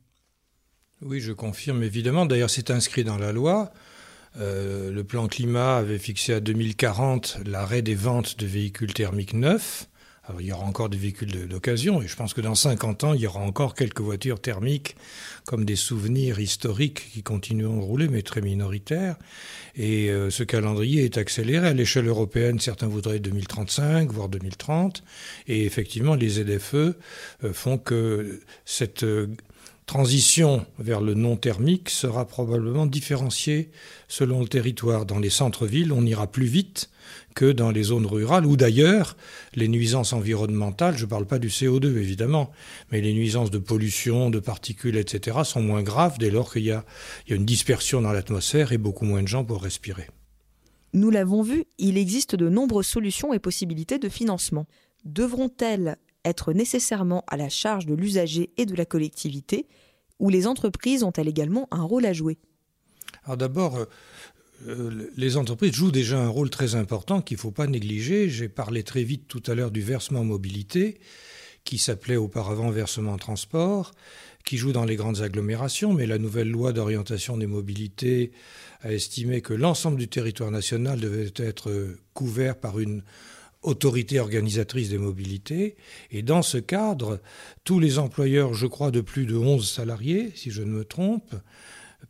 Oui, 1.02 1.20
je 1.20 1.32
confirme 1.32 1.84
évidemment. 1.84 2.26
D'ailleurs, 2.26 2.50
c'est 2.50 2.72
inscrit 2.72 3.04
dans 3.04 3.18
la 3.18 3.32
loi. 3.32 3.72
Euh, 4.40 4.92
le 4.92 5.04
plan 5.04 5.28
climat 5.28 5.78
avait 5.78 6.00
fixé 6.00 6.34
à 6.34 6.40
2040 6.40 7.40
l'arrêt 7.46 7.82
des 7.82 7.96
ventes 7.96 8.38
de 8.40 8.46
véhicules 8.46 8.94
thermiques 8.94 9.34
neufs 9.34 9.88
il 10.40 10.46
y 10.46 10.52
aura 10.52 10.66
encore 10.66 10.90
des 10.90 10.98
véhicules 10.98 11.48
d'occasion 11.48 12.02
et 12.02 12.08
je 12.08 12.16
pense 12.16 12.34
que 12.34 12.42
dans 12.42 12.56
50 12.56 13.04
ans, 13.04 13.14
il 13.14 13.22
y 13.22 13.28
aura 13.28 13.40
encore 13.40 13.76
quelques 13.76 14.02
voitures 14.02 14.40
thermiques 14.40 14.96
comme 15.46 15.64
des 15.64 15.78
souvenirs 15.78 16.40
historiques 16.40 17.10
qui 17.14 17.24
continueront 17.24 17.78
de 17.78 17.84
rouler, 17.84 18.08
mais 18.10 18.22
très 18.22 18.42
minoritaires. 18.42 19.16
Et 19.78 20.10
euh, 20.10 20.30
ce 20.30 20.44
calendrier 20.44 21.06
est 21.06 21.18
accéléré. 21.18 21.68
À 21.68 21.74
l'échelle 21.74 22.08
européenne, 22.08 22.60
certains 22.60 22.88
voudraient 22.88 23.20
2035, 23.20 24.12
voire 24.12 24.28
2030. 24.28 25.04
Et 25.48 25.66
effectivement, 25.66 26.16
les 26.16 26.30
ZFE 26.30 26.74
euh, 26.74 26.94
font 27.54 27.78
que 27.78 28.42
cette 28.66 29.04
euh, 29.04 29.28
transition 29.88 30.66
vers 30.80 31.00
le 31.00 31.14
non 31.14 31.38
thermique 31.38 31.90
sera 31.90 32.28
probablement 32.28 32.86
différenciée 32.86 33.72
selon 34.10 34.42
le 34.42 34.48
territoire. 34.48 35.06
Dans 35.06 35.18
les 35.18 35.30
centres-villes, 35.30 35.94
on 35.94 36.06
ira 36.06 36.28
plus 36.28 36.46
vite 36.46 36.90
que 37.36 37.52
dans 37.52 37.72
les 37.72 37.84
zones 37.84 38.06
rurales, 38.06 38.46
ou 38.46 38.58
d'ailleurs, 38.58 39.16
les 39.56 39.70
nuisances 39.70 40.12
environnementales, 40.12 40.98
je 40.98 41.06
ne 41.06 41.10
parle 41.10 41.26
pas 41.26 41.40
du 41.40 41.48
CO2 41.48 41.86
évidemment, 41.98 42.52
mais 42.92 43.00
les 43.00 43.14
nuisances 43.14 43.50
de 43.50 43.60
pollution, 43.60 44.30
de 44.30 44.40
particules, 44.40 44.98
etc., 44.98 45.38
sont 45.46 45.62
moins 45.62 45.84
graves 45.84 46.18
dès 46.20 46.32
lors 46.32 46.52
qu'il 46.52 46.64
y, 46.64 46.72
a 46.72 46.84
une 47.30 47.46
dispersion 47.46 48.02
dans 48.02 48.12
l'atmosphère 48.12 48.74
et 48.74 48.78
beaucoup 48.78 49.06
moins 49.06 49.24
de 49.24 49.28
gens 49.28 49.46
pour 49.46 49.64
respirer. 49.64 50.08
Nous 50.94 51.12
l'avons 51.12 51.44
vu, 51.44 51.64
il 51.78 51.98
existe 51.98 52.36
de 52.36 52.50
nombreuses 52.50 52.88
solutions 52.88 53.34
et 53.34 53.40
possibilités 53.40 54.00
de 54.00 54.10
financement. 54.10 54.66
Devront-elles 55.06 55.98
être 56.30 56.54
nécessairement 56.54 57.24
à 57.28 57.38
la 57.38 57.50
charge 57.50 57.86
de 57.86 57.94
l'usager 57.94 58.52
et 58.58 58.66
de 58.66 58.76
la 58.76 58.86
collectivité, 58.86 59.68
ou 60.20 60.30
les 60.30 60.48
entreprises 60.48 61.04
ont-elles 61.04 61.28
également 61.28 61.68
un 61.72 61.84
rôle 61.84 62.06
à 62.06 62.14
jouer? 62.14 62.38
Alors 63.24 63.38
d'abord, 63.38 63.78
euh, 63.78 63.86
euh, 64.68 65.10
les 65.16 65.38
entreprises 65.38 65.74
jouent 65.74 65.92
déjà 65.92 66.20
un 66.20 66.30
rôle 66.30 66.50
très 66.50 66.76
important 66.76 67.22
qu'il 67.22 67.36
ne 67.36 67.42
faut 67.42 67.52
pas 67.52 67.68
négliger. 67.68 68.30
J'ai 68.30 68.50
parlé 68.50 68.84
très 68.84 69.04
vite 69.04 69.28
tout 69.28 69.44
à 69.48 69.56
l'heure 69.56 69.72
du 69.72 69.82
versement 69.82 70.24
mobilité, 70.24 71.00
qui 71.64 71.78
s'appelait 71.78 72.16
auparavant 72.16 72.72
versement 72.72 73.18
transport, 73.18 73.92
qui 74.46 74.58
joue 74.58 74.72
dans 74.72 74.86
les 74.86 74.96
grandes 74.96 75.22
agglomérations, 75.22 75.94
mais 75.94 76.06
la 76.06 76.18
nouvelle 76.18 76.50
loi 76.50 76.72
d'orientation 76.72 77.38
des 77.38 77.48
mobilités 77.48 78.32
a 78.82 78.92
estimé 78.94 79.42
que 79.42 79.54
l'ensemble 79.54 79.98
du 79.98 80.08
territoire 80.08 80.52
national 80.52 81.00
devait 81.00 81.34
être 81.36 81.96
couvert 82.14 82.58
par 82.58 82.80
une 82.80 83.04
autorité 83.68 84.20
organisatrice 84.20 84.90
des 84.90 84.98
mobilités. 84.98 85.76
Et 86.12 86.22
dans 86.22 86.42
ce 86.42 86.58
cadre, 86.58 87.20
tous 87.64 87.80
les 87.80 88.00
employeurs, 88.00 88.54
je 88.54 88.68
crois, 88.68 88.92
de 88.92 89.02
plus 89.02 89.26
de 89.26 89.36
11 89.36 89.70
salariés, 89.70 90.32
si 90.36 90.52
je 90.52 90.64
ne 90.64 90.72
me 90.72 90.86
trompe, 90.86 91.36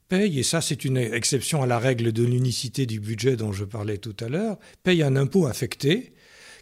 paye, 0.07 0.39
et 0.39 0.43
ça 0.43 0.61
c'est 0.61 0.85
une 0.85 0.97
exception 0.97 1.61
à 1.61 1.67
la 1.67 1.79
règle 1.79 2.11
de 2.11 2.23
l'unicité 2.23 2.85
du 2.85 2.99
budget 2.99 3.35
dont 3.35 3.51
je 3.51 3.65
parlais 3.65 3.97
tout 3.97 4.15
à 4.19 4.29
l'heure, 4.29 4.57
paye 4.83 5.03
un 5.03 5.15
impôt 5.15 5.47
affecté 5.47 6.13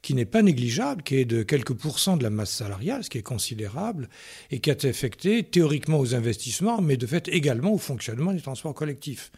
qui 0.06 0.14
n'est 0.14 0.26
pas 0.26 0.44
négligeable, 0.44 1.02
qui 1.02 1.16
est 1.16 1.26
de 1.26 1.42
quelques 1.42 1.74
pourcents 1.74 2.16
de 2.16 2.22
la 2.22 2.30
masse 2.30 2.52
salariale, 2.52 3.04
ce 3.04 3.10
qui 3.10 3.18
est 3.18 3.24
considérable, 3.24 4.08
et 4.52 4.60
qui 4.60 4.70
été 4.70 4.88
affecté 4.88 5.42
théoriquement 5.42 5.98
aux 5.98 6.14
investissements, 6.14 6.80
mais 6.80 6.96
de 6.96 7.08
fait 7.08 7.28
également 7.28 7.74
au 7.74 7.80
fonctionnement 7.80 8.32
des 8.32 8.40
transports 8.40 8.76
collectifs. 8.76 9.32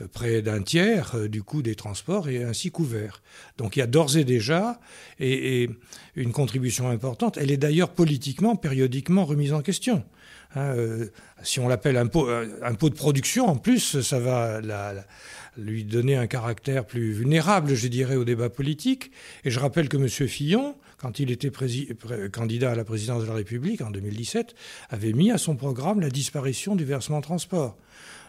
Euh, 0.00 0.08
près 0.10 0.40
d'un 0.40 0.62
tiers 0.62 1.14
euh, 1.14 1.28
du 1.28 1.42
coût 1.42 1.60
des 1.60 1.74
transports 1.74 2.30
est 2.30 2.42
ainsi 2.42 2.70
couvert. 2.70 3.22
Donc 3.58 3.76
il 3.76 3.80
y 3.80 3.82
a 3.82 3.86
d'ores 3.86 4.16
et 4.16 4.24
déjà 4.24 4.80
une 5.18 6.32
contribution 6.32 6.88
importante. 6.88 7.36
Elle 7.36 7.50
est 7.50 7.58
d'ailleurs 7.58 7.90
politiquement, 7.90 8.56
périodiquement 8.56 9.26
remise 9.26 9.52
en 9.52 9.60
question. 9.60 10.04
Hein, 10.54 10.72
euh, 10.74 11.08
si 11.42 11.60
on 11.60 11.68
l'appelle 11.68 11.98
impôt, 11.98 12.30
impôt 12.62 12.88
de 12.88 12.94
production, 12.94 13.46
en 13.46 13.56
plus, 13.56 14.00
ça 14.00 14.18
va 14.18 14.62
lui 15.58 15.84
donner 15.84 16.16
un 16.16 16.26
caractère 16.26 16.86
plus 16.86 17.12
vulnérable, 17.12 17.74
je 17.74 17.88
dirais, 17.88 18.16
au 18.16 18.24
débat 18.24 18.48
politique. 18.48 19.10
Et 19.44 19.50
je 19.50 19.58
rappelle 19.58 19.88
que 19.88 19.96
M. 19.96 20.08
Fillon, 20.08 20.76
quand 20.98 21.18
il 21.18 21.30
était 21.30 21.50
candidat 22.32 22.72
à 22.72 22.74
la 22.74 22.84
présidence 22.84 23.22
de 23.22 23.28
la 23.28 23.34
République 23.34 23.82
en 23.82 23.90
2017, 23.90 24.54
avait 24.88 25.12
mis 25.12 25.30
à 25.30 25.38
son 25.38 25.56
programme 25.56 26.00
la 26.00 26.10
disparition 26.10 26.76
du 26.76 26.84
versement 26.84 27.20
transport. 27.20 27.76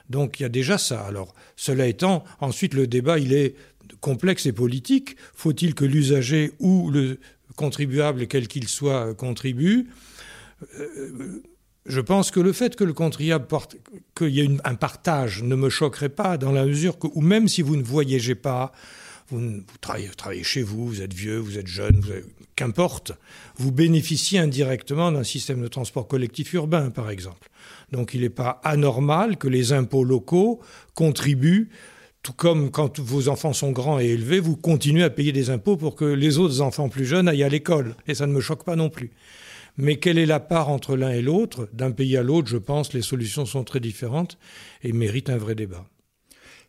Donc 0.10 0.40
il 0.40 0.44
y 0.44 0.46
a 0.46 0.50
déjà 0.50 0.78
ça. 0.78 1.02
Alors, 1.02 1.34
cela 1.56 1.88
étant, 1.88 2.24
ensuite 2.40 2.74
le 2.74 2.88
débat, 2.88 3.20
il 3.20 3.34
est 3.34 3.56
complexe 4.02 4.46
et 4.46 4.52
politique. 4.52 5.16
Faut-il 5.36 5.76
que 5.76 5.86
l'usager 5.86 6.52
ou 6.60 6.90
le 6.90 7.20
contribuable, 7.56 8.28
quel 8.28 8.48
qu'il 8.48 8.68
soit, 8.68 9.14
contribue? 9.16 9.90
Euh, 10.80 11.44
je 11.86 12.02
pense 12.02 12.32
que 12.32 12.40
le 12.40 12.54
fait 12.54 12.76
que 12.76 12.84
le 12.84 12.94
contribuable 12.94 13.48
porte, 13.48 13.78
qu'il 14.16 14.30
y 14.30 14.42
ait 14.42 14.50
un 14.64 14.76
partage 14.76 15.44
ne 15.44 15.56
me 15.56 15.70
choquerait 15.70 16.10
pas 16.10 16.38
dans 16.38 16.52
la 16.52 16.66
mesure 16.66 17.00
que, 17.00 17.08
ou 17.14 17.22
même 17.22 17.48
si 17.48 17.62
vous 17.62 17.76
ne 17.76 17.84
voyagez 17.84 18.36
pas, 18.36 18.72
vous, 19.30 19.64
travaillez, 19.82 20.44
chez 20.44 20.64
vous, 20.64 20.88
vous 20.88 21.02
êtes 21.02 21.14
vieux, 21.14 21.38
vous 21.38 21.58
êtes 21.58 21.68
jeune, 21.68 22.02
qu'importe, 22.56 23.14
vous 23.58 23.72
bénéficiez 23.72 24.40
indirectement 24.40 25.12
d'un 25.12 25.24
système 25.24 25.62
de 25.62 25.68
transport 25.68 26.08
collectif 26.08 26.54
urbain, 26.54 26.90
par 26.90 27.10
exemple. 27.10 27.50
Donc 27.92 28.14
il 28.14 28.22
n'est 28.22 28.30
pas 28.30 28.60
anormal 28.64 29.38
que 29.38 29.48
les 29.48 29.72
impôts 29.74 30.04
locaux 30.04 30.60
contribuent 30.96 31.70
tout 32.22 32.34
comme 32.34 32.70
quand 32.70 33.00
vos 33.00 33.30
enfants 33.30 33.54
sont 33.54 33.72
grands 33.72 34.00
et 34.00 34.08
élevés, 34.08 34.40
vous 34.40 34.58
continuez 34.58 35.04
à 35.04 35.10
payer 35.10 35.32
des 35.32 35.50
impôts 35.50 35.78
pour 35.78 35.96
que 35.96 36.06
les 36.06 36.38
autres 36.38 36.62
enfants 36.62 36.90
plus 36.90 37.06
jeunes 37.06 37.30
aillent 37.30 37.44
à 37.44 37.50
l'école. 37.50 37.96
Et 38.08 38.16
ça 38.16 38.28
ne 38.28 38.34
me 38.34 38.42
choque 38.42 38.66
pas 38.66 38.76
non 38.76 38.90
plus. 38.90 39.12
Mais 39.82 39.96
quelle 39.96 40.18
est 40.18 40.26
la 40.26 40.42
part 40.42 40.68
entre 40.68 40.98
l'un 40.98 41.12
et 41.12 41.22
l'autre? 41.22 41.70
D'un 41.72 41.92
pays 41.92 42.18
à 42.18 42.22
l'autre, 42.22 42.50
je 42.50 42.58
pense, 42.58 42.92
les 42.92 43.02
solutions 43.02 43.46
sont 43.46 43.64
très 43.64 43.80
différentes 43.80 44.38
et 44.84 44.92
méritent 44.92 45.30
un 45.30 45.38
vrai 45.38 45.56
débat. 45.56 45.86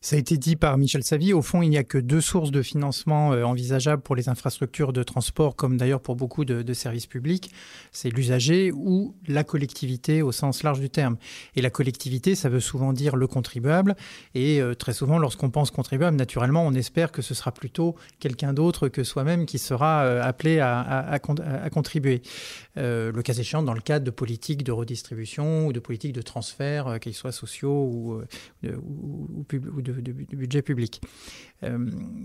Ça 0.02 0.16
a 0.16 0.19
été 0.19 0.38
dit 0.38 0.57
par 0.57 0.78
Michel 0.78 1.04
Savy. 1.04 1.35
Au 1.35 1.42
fond, 1.42 1.61
il 1.61 1.69
n'y 1.69 1.76
a 1.76 1.85
que 1.85 1.99
deux 1.99 2.23
sources 2.23 2.50
de 2.50 2.62
financement 2.62 3.35
euh, 3.35 3.45
envisageables 3.45 4.00
pour 4.00 4.16
les 4.16 4.30
infrastructures 4.30 4.95
de 4.95 5.02
transport, 5.02 5.57
comme 5.57 5.76
d'ailleurs 5.76 6.00
pour 6.00 6.16
beaucoup 6.16 6.47
de, 6.47 6.73
services 6.73 7.07
publics. 7.07 7.52
C'est 7.92 8.09
l'usager 8.09 8.73
ou 8.73 9.14
la 9.28 9.45
collectivité 9.45 10.23
au 10.23 10.33
sens 10.33 10.62
large 10.62 10.80
du 10.80 10.88
terme. 10.88 11.19
Et 11.54 11.61
la 11.61 11.69
collectivité, 11.69 12.35
ça 12.35 12.49
veut 12.49 12.61
souvent 12.61 12.95
dire 12.95 13.14
le 13.14 13.26
contribuable. 13.26 13.95
Et 14.35 14.62
euh, 14.62 14.73
très 14.73 14.95
souvent, 14.95 15.19
lorsqu'on 15.19 15.50
pense 15.50 15.71
contribuable, 15.71 16.16
naturellement, 16.16 16.64
on 16.64 16.73
espère 16.73 17.12
que 17.12 17.21
ce 17.21 17.35
sera 17.35 17.52
plutôt 17.52 17.95
quelqu'un 18.21 18.54
d'autre 18.54 18.88
que 18.88 19.04
soi-même 19.04 19.45
qui 19.45 19.59
sera 19.59 20.04
euh, 20.04 20.23
appelé 20.23 20.61
à, 20.61 21.19
contribuer. 21.71 22.23
le 22.76 23.21
cas 23.21 23.35
échéant, 23.35 23.62
dans 23.62 23.75
le 23.75 23.83
cadre 23.83 24.07
de 24.07 24.11
politiques 24.11 24.64
de 24.64 24.73
redistribution 24.73 25.66
ou 25.66 25.75
de 25.75 25.80
politiques 25.80 26.14
de 26.14 26.23
transfert, 26.23 26.99
qu'ils 27.00 27.12
soient 27.14 27.33
sociaux 27.33 27.85
ou, 27.85 28.23
ou, 28.64 29.47
ou 29.47 29.83
de, 29.93 30.13
budget 30.13 30.63
public. 30.63 31.01
Euh, 31.63 31.79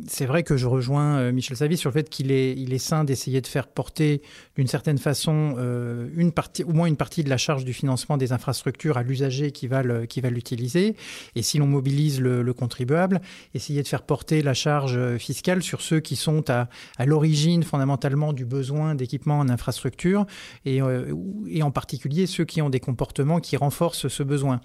c'est 0.08 0.26
vrai 0.26 0.44
que 0.44 0.56
je 0.56 0.66
rejoins 0.66 1.18
euh, 1.18 1.32
Michel 1.32 1.58
Savy 1.58 1.76
sur 1.76 1.90
le 1.90 1.94
fait 1.94 2.10
qu'il 2.10 2.32
est, 2.32 2.78
sain 2.78 3.04
d'essayer 3.04 3.42
de 3.42 3.48
faire 3.48 3.68
porter 3.68 4.22
d'une 4.56 4.68
certaine 4.68 4.98
façon 4.98 5.56
euh, 5.58 6.08
une 6.16 6.32
partie, 6.32 6.64
au 6.64 6.72
moins 6.72 6.88
une 6.88 6.98
partie 6.98 7.24
de 7.24 7.30
la 7.30 7.38
charge 7.38 7.66
du 7.66 7.74
financement 7.74 8.18
des 8.18 8.32
infrastructures 8.32 8.98
à 8.98 9.04
l'usager 9.04 9.52
qui 9.52 9.68
va, 9.68 9.82
l'utiliser. 9.84 10.96
Et 11.36 11.42
si 11.42 11.58
l'on 11.58 11.68
mobilise 11.68 12.22
le, 12.22 12.54
contribuable, 12.54 13.22
essayer 13.54 13.84
de 13.84 13.88
faire 13.88 14.04
porter 14.04 14.42
la 14.42 14.54
charge 14.54 15.18
fiscale 15.18 15.62
sur 15.62 15.82
ceux 15.82 16.00
qui 16.00 16.16
sont 16.16 16.50
à, 16.50 16.70
l'origine 17.06 17.64
fondamentalement 17.64 18.34
du 18.34 18.46
besoin 18.46 18.96
d'équipement 18.96 19.40
en 19.40 19.50
infrastructure 19.50 20.26
et 20.66 20.82
en 20.82 21.72
particulier 21.72 22.28
ceux 22.28 22.46
qui 22.46 22.62
ont 22.62 22.70
des 22.70 22.80
comportements 22.80 23.40
qui 23.40 23.58
renforcent 23.58 24.08
ce 24.08 24.24
besoin. 24.24 24.62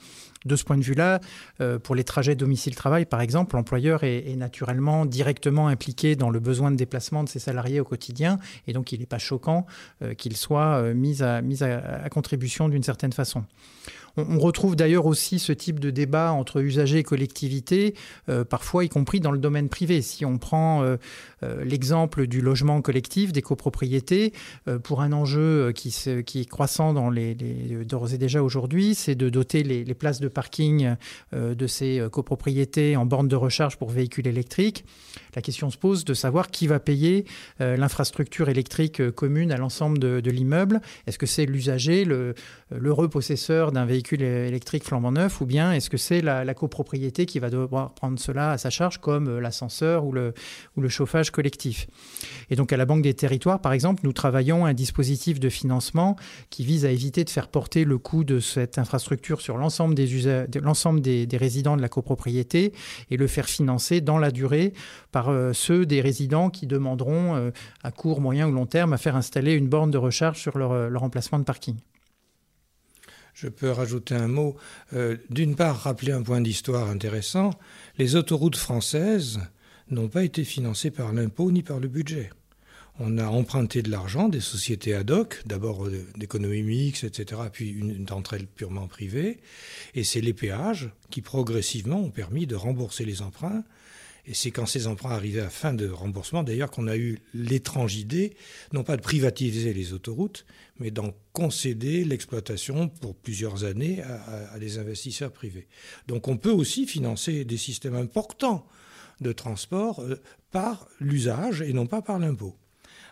De 0.47 0.56
ce 0.56 0.64
point 0.64 0.78
de 0.78 0.82
vue-là, 0.82 1.20
pour 1.82 1.94
les 1.94 2.04
trajets 2.04 2.35
domicile-travail, 2.35 3.04
par 3.04 3.20
exemple, 3.20 3.56
l'employeur 3.56 4.04
est, 4.04 4.37
naturellement 4.37 5.04
directement 5.04 5.68
impliqué 5.68 6.16
dans 6.16 6.30
le 6.30 6.40
besoin 6.40 6.70
de 6.70 6.76
déplacement 6.76 7.25
de 7.25 7.28
ses 7.28 7.38
salariés 7.38 7.80
au 7.80 7.85
quotidien, 7.85 8.38
et 8.66 8.73
donc 8.73 8.92
il 8.92 9.00
n'est 9.00 9.06
pas 9.06 9.18
choquant 9.18 9.66
euh, 10.02 10.14
qu'il 10.14 10.37
soit 10.37 10.82
euh, 10.82 10.94
mis 10.94 11.23
à 11.23 12.09
contribution 12.11 12.68
d'une 12.68 12.82
certaine 12.82 13.12
façon. 13.12 13.44
On, 14.16 14.38
retrouve 14.38 14.76
d'ailleurs 14.76 15.06
aussi 15.06 15.38
ce 15.38 15.52
type 15.52 15.80
de 15.80 15.90
débat 15.90 16.32
entre 16.32 16.60
usagers 16.60 16.98
et 16.98 17.02
collectivités, 17.02 17.94
euh, 18.28 18.44
parfois 18.44 18.84
y 18.84 18.88
compris 18.88 19.20
dans 19.20 19.30
le 19.30 19.38
domaine 19.38 19.68
privé. 19.68 20.02
Si 20.02 20.24
on 20.24 20.38
prend 20.38 20.82
euh, 20.82 20.96
euh, 21.42 21.64
l'exemple 21.64 22.26
du 22.26 22.40
logement 22.40 22.80
collectif, 22.82 23.32
des 23.32 23.42
copropriétés, 23.42 24.32
pour 24.82 25.00
un 25.02 25.12
enjeu 25.12 25.72
qui, 25.72 25.88
est 25.88 26.48
croissant 26.48 26.92
dans 26.92 27.10
les, 27.10 27.34
d'ores 27.34 28.12
et 28.14 28.18
déjà 28.18 28.42
aujourd'hui, 28.42 28.94
c'est 28.94 29.14
de 29.14 29.28
doter 29.28 29.62
les, 29.62 29.94
places 29.94 30.20
de 30.20 30.28
parking 30.28 30.94
de 31.32 31.66
ces 31.66 32.02
copropriétés 32.10 32.96
en 32.96 33.04
bornes 33.04 33.28
de 33.28 33.36
recharge 33.36 33.76
pour 33.76 33.90
véhicules 33.90 34.26
électriques. 34.26 34.84
La 35.34 35.42
question 35.42 35.70
se 35.70 35.76
pose 35.76 36.04
de 36.04 36.14
savoir 36.14 36.50
qui 36.50 36.66
va 36.66 36.80
payer 36.80 37.24
l'infrastructure 37.58 38.48
électrique 38.48 39.10
commune 39.10 39.52
à 39.52 39.56
l'ensemble 39.56 39.98
de, 39.98 40.30
l'immeuble. 40.30 40.80
Est-ce 41.06 41.18
que 41.18 41.26
c'est 41.26 41.46
l'usager, 41.46 42.06
l'heureux 42.70 43.08
possesseur 43.08 43.72
d'un 43.72 43.84
véhicule 43.84 44.00
véhicule 44.00 44.23
électrique 44.23 44.85
flambant 44.85 45.12
neuf, 45.12 45.42
ou 45.42 45.47
bien 45.47 45.73
est-ce 45.73 45.90
que 45.90 45.99
c'est 45.99 46.23
la, 46.23 46.54
copropriété 46.54 47.26
qui 47.26 47.38
va 47.38 47.50
devoir 47.50 47.92
prendre 47.92 48.19
cela 48.19 48.52
à 48.52 48.59
sa 48.59 48.71
charge, 48.71 48.99
comme 48.99 49.28
euh, 49.28 49.40
l'ascenseur 49.40 50.04
ou 50.07 50.12
le, 50.12 50.33
chauffage 50.88 51.30
collectif? 51.30 51.87
Et 52.49 52.57
donc 52.57 52.73
à 52.73 52.78
la 52.78 52.87
Banque 52.87 53.02
des 53.02 53.12
Territoires, 53.12 53.61
par 53.61 53.75
exemple, 53.75 54.00
nous 54.04 54.14
travaillons 54.14 54.64
un 54.64 54.73
dispositif 54.73 55.38
de 55.38 55.50
financement 55.50 56.16
qui 56.49 56.64
vise 56.64 56.87
à 56.87 56.90
éviter 56.90 57.25
de 57.25 57.30
faire 57.30 57.49
porter 57.49 57.85
le 57.85 57.99
coût 57.99 58.25
de 58.25 58.40
cette 58.40 58.78
infrastructure 58.78 59.42
sur 59.42 59.59
l'ensemble 59.59 59.95
des, 59.95 60.09
l'ensemble 60.62 61.02
des, 61.02 61.28
résidents 61.35 61.76
de 61.76 61.83
la 61.83 61.88
copropriété 61.88 62.73
et 63.11 63.16
le 63.19 63.26
faire 63.26 63.47
financer 63.47 64.00
dans 64.00 64.19
la 64.19 64.30
durée 64.30 64.73
par 65.12 65.28
euh, 65.28 65.52
ceux 65.52 65.85
des 65.85 66.00
résidents 66.00 66.49
qui 66.49 66.66
demanderont 66.66 67.37
euh, 67.37 67.50
à 67.83 67.90
court, 67.90 68.23
moyen 68.23 68.49
ou 68.49 68.52
long 68.52 68.66
terme 68.66 68.95
à 68.95 68.99
faire 68.99 69.16
installer 69.16 69.52
une 69.52 69.69
borne 69.69 69.90
de 69.90 69.99
recharge 69.99 70.40
sur 70.40 70.57
leur 70.57 71.02
emplacement 71.02 71.38
de 71.38 71.45
parking 71.45 71.76
je 73.40 73.49
peux 73.49 73.70
rajouter 73.70 74.14
un 74.14 74.28
mot. 74.28 74.56
Euh, 74.92 75.16
d'une 75.30 75.56
part, 75.56 75.80
rappeler 75.80 76.12
un 76.12 76.23
point 76.23 76.42
d'histoire 76.42 76.90
intéressant. 76.90 77.50
Les 77.97 78.14
autoroutes 78.14 78.56
françaises 78.56 79.40
n'ont 79.90 80.09
pas 80.09 80.25
été 80.25 80.44
financées 80.44 80.90
par 80.90 81.12
l'impôt 81.12 81.50
ni 81.50 81.62
par 81.62 81.80
le 81.80 81.88
budget. 81.88 82.30
On 82.99 83.16
a 83.16 83.26
emprunté 83.26 83.80
de 83.80 83.90
l'argent 83.90 84.28
des 84.28 84.40
sociétés 84.40 84.94
ad 84.94 85.11
hoc, 85.11 85.40
d'abord 85.47 85.87
euh, 85.87 86.06
d'économie 86.18 86.62
mixte, 86.62 87.04
etc., 87.04 87.40
puis 87.50 87.70
une 87.70 88.04
d'entre 88.04 88.35
elles 88.35 88.47
purement 88.47 88.88
privée. 88.88 89.38
Et 89.94 90.04
c'est 90.04 90.20
les 90.20 90.35
péages 90.35 90.90
qui 91.09 91.23
progressivement 91.23 91.99
ont 91.99 92.11
permis 92.11 92.47
de 92.47 92.56
rembourser 92.56 93.06
les 93.06 93.23
emprunts 93.23 93.64
et 94.30 94.34
c'est 94.34 94.52
quand 94.52 94.64
ces 94.64 94.87
emprunts 94.87 95.10
arrivaient 95.10 95.40
à 95.40 95.50
fin 95.50 95.75
de 95.75 95.88
remboursement, 95.88 96.44
d'ailleurs, 96.44 96.70
qu'on 96.70 96.87
a 96.87 96.96
eu 96.96 97.18
l'étrange 97.34 97.96
idée, 97.96 98.37
non 98.72 98.84
pas 98.84 98.96
de 98.96 99.02
privatiser 99.02 99.75
les 99.75 99.92
autoroutes, 99.92 100.46
mais 100.78 100.92
d'en 100.92 101.12
concéder 101.32 102.04
l'exploitation 102.04 102.88
pour 102.88 103.16
plusieurs 103.16 103.64
années 103.64 104.04
à, 104.04 104.56
des 104.60 104.78
investisseurs 104.78 105.32
privés. 105.32 105.66
Donc 106.06 106.28
on 106.28 106.37
peut 106.37 106.52
aussi 106.52 106.87
financer 106.87 107.44
des 107.44 107.56
systèmes 107.56 107.96
importants 107.96 108.64
de 109.20 109.32
transport 109.32 110.00
euh, 110.00 110.22
par 110.52 110.87
l'usage 111.00 111.60
et 111.60 111.72
non 111.72 111.87
pas 111.87 112.00
par 112.00 112.20
l'impôt. 112.20 112.54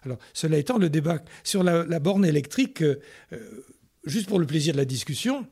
Alors, 0.04 0.18
cela 0.32 0.56
étant, 0.56 0.78
le 0.78 0.88
débat 0.88 1.20
sur 1.42 1.64
la, 1.64 1.98
borne 1.98 2.24
électrique, 2.24 2.80
euh, 2.80 3.00
euh, 3.32 3.64
juste 4.04 4.28
pour 4.28 4.38
le 4.38 4.46
plaisir 4.46 4.72
de 4.72 4.78
la 4.78 4.84
discussion, 4.84 5.48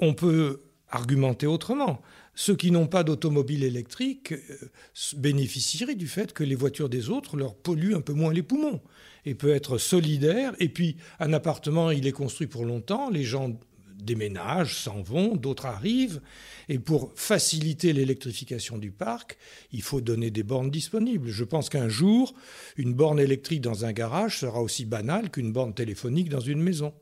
on 0.00 0.14
peut 0.14 0.62
argumenter 0.90 1.46
autrement 1.46 2.02
ceux 2.36 2.54
qui 2.54 2.70
n'ont 2.70 2.86
pas 2.86 3.02
d'automobile 3.02 3.64
électrique 3.64 4.32
euh, 4.32 4.70
bénéficieraient 5.16 5.96
du 5.96 6.06
fait 6.06 6.32
que 6.32 6.44
les 6.44 6.54
voitures 6.54 6.88
des 6.88 7.08
autres 7.08 7.36
leur 7.36 7.56
polluent 7.56 7.96
un 7.96 8.02
peu 8.02 8.12
moins 8.12 8.32
les 8.32 8.42
poumons 8.42 8.80
et 9.24 9.34
peut 9.34 9.52
être 9.52 9.78
solidaire. 9.78 10.54
Et 10.60 10.68
puis, 10.68 10.96
un 11.18 11.32
appartement, 11.32 11.90
il 11.90 12.06
est 12.06 12.12
construit 12.12 12.46
pour 12.46 12.64
longtemps, 12.64 13.10
les 13.10 13.24
gens 13.24 13.58
déménagent, 13.96 14.76
s'en 14.76 15.00
vont, 15.00 15.34
d'autres 15.34 15.64
arrivent. 15.64 16.20
Et 16.68 16.78
pour 16.78 17.10
faciliter 17.14 17.94
l'électrification 17.94 18.76
du 18.76 18.90
parc, 18.90 19.38
il 19.72 19.82
faut 19.82 20.02
donner 20.02 20.30
des 20.30 20.42
bornes 20.42 20.70
disponibles. 20.70 21.30
Je 21.30 21.44
pense 21.44 21.70
qu'un 21.70 21.88
jour, 21.88 22.34
une 22.76 22.92
borne 22.92 23.18
électrique 23.18 23.62
dans 23.62 23.86
un 23.86 23.92
garage 23.92 24.40
sera 24.40 24.60
aussi 24.60 24.84
banale 24.84 25.30
qu'une 25.30 25.52
borne 25.52 25.74
téléphonique 25.74 26.28
dans 26.28 26.40
une 26.40 26.62
maison. 26.62 26.92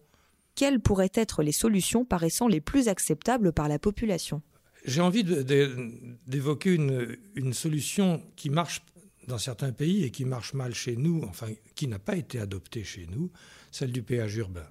Quelles 0.54 0.80
pourraient 0.80 1.10
être 1.14 1.42
les 1.42 1.52
solutions 1.52 2.04
paraissant 2.04 2.46
les 2.46 2.60
plus 2.60 2.86
acceptables 2.86 3.52
par 3.52 3.66
la 3.66 3.80
population? 3.80 4.40
J'ai 4.84 5.00
envie 5.00 5.24
d'évoquer 5.24 6.74
une, 6.74 7.52
solution 7.52 8.22
qui 8.36 8.50
marche 8.50 8.82
dans 9.26 9.38
certains 9.38 9.72
pays 9.72 10.04
et 10.04 10.10
qui 10.10 10.24
marche 10.24 10.52
mal 10.52 10.74
chez 10.74 10.96
nous, 10.96 11.22
enfin 11.24 11.48
qui 11.74 11.88
n'a 11.88 11.98
pas 11.98 12.16
été 12.16 12.38
adoptée 12.38 12.84
chez 12.84 13.06
nous, 13.10 13.30
celle 13.70 13.92
du 13.92 14.02
péage 14.02 14.36
urbain, 14.36 14.68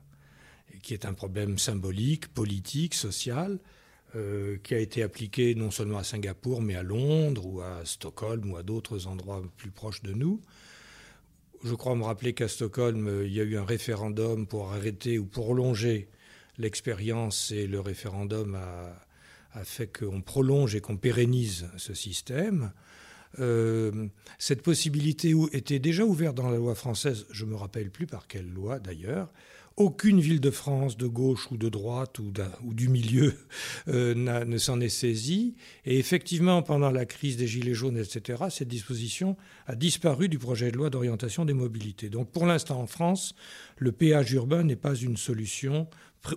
qui 0.84 0.94
est 0.94 1.06
un 1.06 1.14
problème 1.14 1.58
symbolique, 1.58 2.28
politique, 2.28 2.94
social, 2.94 3.60
euh, 4.16 4.58
qui 4.62 4.76
a 4.76 4.80
été 4.80 5.02
appliqué 5.02 5.56
non 5.56 5.72
seulement 5.72 5.98
à 5.98 6.04
Singapour, 6.04 6.62
mais 6.62 6.76
à 6.76 6.84
Londres 6.84 7.48
ou 7.48 7.62
à 7.62 7.84
Stockholm 7.84 8.52
ou 8.52 8.58
à 8.58 8.64
d'autres 8.64 9.08
endroits 9.08 9.42
plus 9.58 9.72
proches 9.72 10.04
de 10.04 10.14
nous. 10.14 10.40
Je 11.64 11.74
crois 11.74 11.96
me 11.96 12.04
rappeler 12.04 12.34
qu'à 12.34 12.48
Stockholm, 12.48 13.08
euh, 13.08 13.26
il 13.26 13.34
y 13.34 13.42
a 13.42 13.44
eu 13.44 13.58
un 13.58 13.66
référendum 13.66 14.46
pour 14.46 14.72
arrêter 14.72 15.18
ou 15.18 15.26
prolonger 15.26 16.10
l'expérience 16.60 17.50
et 17.50 17.66
le 17.66 17.80
référendum 17.80 18.54
a, 18.54 19.03
a 19.54 19.64
fait 19.64 19.88
qu'on 19.88 20.22
prolonge 20.22 20.76
et 20.76 20.82
qu'on 20.82 20.98
pérennise 20.98 21.68
ce 21.78 21.94
système. 21.94 22.72
Euh, 23.40 24.08
cette 24.38 24.62
possibilité 24.62 25.34
était 25.54 25.80
déjà 25.80 26.06
ouverte 26.06 26.36
dans 26.36 26.50
la 26.50 26.58
loi 26.58 26.76
française, 26.76 27.26
je 27.32 27.46
ne 27.46 27.52
me 27.52 27.56
rappelle 27.56 27.90
plus 27.90 28.06
par 28.06 28.28
quelle 28.28 28.50
loi 28.52 28.80
d'ailleurs. 28.80 29.32
Aucune 29.76 30.20
ville 30.20 30.40
de 30.40 30.52
France, 30.52 30.98
de 30.98 31.08
gauche 31.08 31.50
ou 31.50 31.58
de 31.58 31.68
droite 31.68 32.20
ou, 32.20 32.32
du 32.74 32.90
milieu, 32.90 33.34
euh, 33.88 34.14
ne 34.46 34.58
s'en 34.60 34.80
est 34.80 34.90
saisie. 34.90 35.56
Et 35.86 35.98
effectivement, 35.98 36.62
pendant 36.62 36.92
la 36.92 37.08
crise 37.08 37.38
des 37.38 37.48
Gilets 37.48 37.74
jaunes, 37.74 37.98
etc., 37.98 38.44
cette 38.52 38.68
disposition 38.68 39.36
a 39.66 39.76
disparu 39.76 40.30
du 40.30 40.38
projet 40.38 40.70
de 40.70 40.78
loi 40.78 40.92
d'orientation 40.92 41.44
des 41.44 41.54
mobilités. 41.54 42.10
Donc 42.10 42.32
pour 42.32 42.46
l'instant, 42.46 42.80
en 42.80 42.86
France, 42.86 43.34
le 43.78 43.92
péage 43.92 44.32
urbain 44.34 44.64
n'est 44.64 44.76
pas 44.76 44.94
une 44.94 45.18
solution 45.18 45.88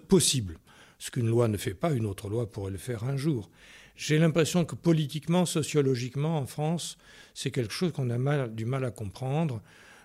possible. 0.08 0.58
Ce 0.98 1.10
qu'une 1.10 1.28
loi 1.28 1.48
ne 1.48 1.56
fait 1.56 1.74
pas, 1.74 1.92
une 1.92 2.06
autre 2.06 2.28
loi 2.28 2.50
pourrait 2.50 2.70
le 2.70 2.78
faire 2.78 3.04
un 3.04 3.16
jour. 3.16 3.50
J'ai 3.96 4.18
l'impression 4.18 4.64
que 4.64 4.74
politiquement, 4.74 5.46
sociologiquement, 5.46 6.38
en 6.38 6.46
France, 6.46 6.98
c'est 7.34 7.50
quelque 7.50 7.72
chose 7.72 7.92
qu'on 7.92 8.10
a 8.10 8.48
du 8.48 8.64
mal 8.66 8.84
à 8.84 8.90
comprendre. 8.90 9.62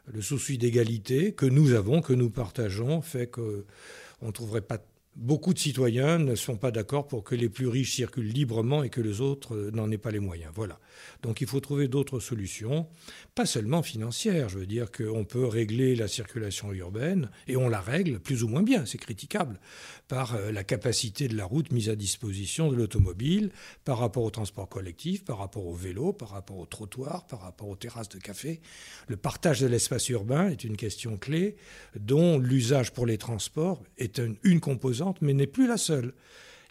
Le 0.08 0.22
souci 0.22 0.58
d'égalité 0.58 1.34
que 1.34 1.46
nous 1.46 1.74
avons, 1.74 2.02
que 2.02 2.14
nous 2.14 2.30
partageons, 2.30 3.02
fait 3.02 3.28
qu'on 3.28 3.64
ne 4.22 4.32
trouverait 4.32 4.62
pas 4.62 4.80
Beaucoup 5.18 5.54
de 5.54 5.60
citoyens 5.60 6.20
ne 6.20 6.36
sont 6.36 6.56
pas 6.56 6.72
d'accord 6.72 7.06
pour 7.06 7.26
que 7.26 7.36
les 7.36 7.50
plus 7.50 7.68
riches 7.68 7.96
circulent 7.96 8.32
librement 8.32 8.82
et 8.82 8.90
que 8.90 9.02
les 9.02 9.20
autres 9.20 9.56
euh, 9.56 9.72
n'en 9.72 9.92
aient 9.92 9.98
pas 9.98 10.10
les 10.10 10.22
moyens. 10.22 10.54
Voilà. 10.56 10.80
Donc 11.22 11.42
il 11.42 11.48
faut 11.48 11.60
trouver 11.60 11.90
d'autres 11.90 12.22
solutions, 12.22 12.88
pas 13.36 13.46
seulement 13.46 13.84
financières. 13.84 14.48
Je 14.48 14.60
veux 14.60 14.66
dire 14.66 14.90
qu'on 14.90 15.26
peut 15.26 15.46
régler 15.46 15.98
la 15.98 16.08
circulation 16.08 16.72
urbaine, 16.72 17.30
et 17.50 17.58
on 17.58 17.68
la 17.68 17.82
règle 17.82 18.22
plus 18.22 18.42
ou 18.44 18.48
moins 18.48 18.64
bien, 18.64 18.86
c'est 18.86 18.98
critiquable, 18.98 19.60
par 20.08 20.36
euh, 20.36 20.50
la 20.54 20.64
capacité 20.64 21.28
de 21.28 21.36
la 21.36 21.44
route 21.44 21.74
mise 21.74 21.90
à 21.90 21.98
disposition 21.98 22.72
de 22.72 22.78
l'automobile, 22.78 23.52
par 23.84 23.98
rapport 23.98 24.24
au 24.24 24.32
transport 24.32 24.70
collectif, 24.70 25.26
par 25.26 25.40
rapport 25.40 25.66
au 25.66 25.74
vélo, 25.74 26.14
par 26.14 26.30
rapport 26.30 26.58
au 26.58 26.66
trottoir, 26.66 27.28
par 27.28 27.42
rapport 27.42 27.68
aux 27.68 27.76
terrasses 27.76 28.10
de 28.10 28.18
café. 28.18 28.62
Le 29.10 29.18
partage 29.18 29.60
de 29.60 29.68
l'espace 29.68 30.08
urbain 30.08 30.48
est 30.48 30.64
une 30.64 30.78
question 30.78 31.18
clé 31.18 31.58
dont 32.00 32.40
l'usage 32.40 32.94
pour 32.94 33.06
les 33.06 33.18
transports 33.18 33.84
est 33.98 34.22
une 34.44 34.62
composante 34.62 35.01
mais 35.22 35.34
n'est 35.34 35.48
plus 35.48 35.68
la 35.68 35.78
seule. 35.78 36.14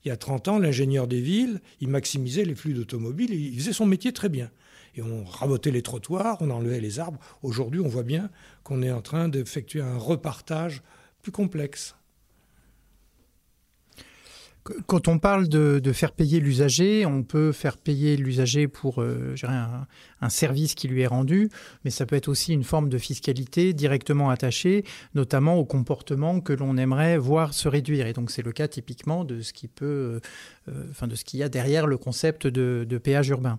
Il 0.05 0.09
y 0.09 0.11
a 0.11 0.17
30 0.17 0.49
ans, 0.49 0.59
l'ingénieur 0.59 1.07
des 1.07 1.21
villes, 1.21 1.61
il 1.81 1.89
maximisait 1.89 2.45
les 2.45 2.55
flux 2.55 2.73
d'automobiles 2.73 3.35
il 3.35 3.59
faisait 3.59 3.73
son 3.73 3.87
métier 3.87 4.13
très 4.13 4.29
bien. 4.29 4.51
Et 4.97 5.03
on 5.03 5.25
rabotait 5.25 5.71
les 5.71 5.83
trottoirs, 5.83 6.39
on 6.41 6.51
enlevait 6.51 6.81
les 6.81 6.99
arbres. 6.99 7.21
Aujourd'hui, 7.43 7.81
on 7.81 7.89
voit 7.89 8.03
bien 8.03 8.31
qu'on 8.65 8.83
est 8.83 8.91
en 8.91 9.03
train 9.03 9.29
d'effectuer 9.29 9.83
un 9.83 9.99
repartage 9.99 10.83
plus 11.23 11.33
complexe. 11.33 11.95
Quand 14.87 15.09
on 15.09 15.19
parle 15.19 15.49
de, 15.49 15.93
faire 15.93 16.12
payer 16.12 16.41
l'usager, 16.41 17.07
on 17.07 17.23
peut 17.23 17.53
faire 17.53 17.77
payer 17.77 18.17
l'usager 18.17 18.69
pour 18.69 19.03
euh, 19.03 19.35
un, 20.21 20.29
service 20.29 20.75
qui 20.75 20.89
lui 20.89 21.03
est 21.03 21.07
rendu, 21.07 21.50
mais 21.85 21.91
ça 21.91 22.07
peut 22.07 22.17
être 22.17 22.29
aussi 22.29 22.53
une 22.53 22.65
forme 22.65 22.89
de 22.89 22.99
fiscalité 22.99 23.73
directement 23.73 24.31
attachée, 24.31 24.85
notamment 25.15 25.57
au 25.57 25.65
comportement 25.65 26.41
que 26.41 26.53
l'on 26.53 26.77
aimerait 26.77 27.19
voir 27.19 27.55
se 27.55 27.69
réduire. 27.69 28.07
Et 28.07 28.12
donc 28.12 28.31
c'est 28.31 28.43
le 28.43 28.53
cas 28.53 28.69
typiquement 28.69 29.25
de 29.25 29.41
ce 29.41 29.53
qui 29.53 29.67
peut, 29.67 30.21
euh, 30.69 30.85
enfin 30.91 31.07
de 31.07 31.15
ce 31.15 31.25
qu'il 31.25 31.41
y 31.41 31.43
a 31.43 31.49
derrière 31.49 31.87
le 31.87 31.97
concept 31.97 32.47
de, 32.47 32.99
péage 32.99 33.29
urbain. 33.31 33.59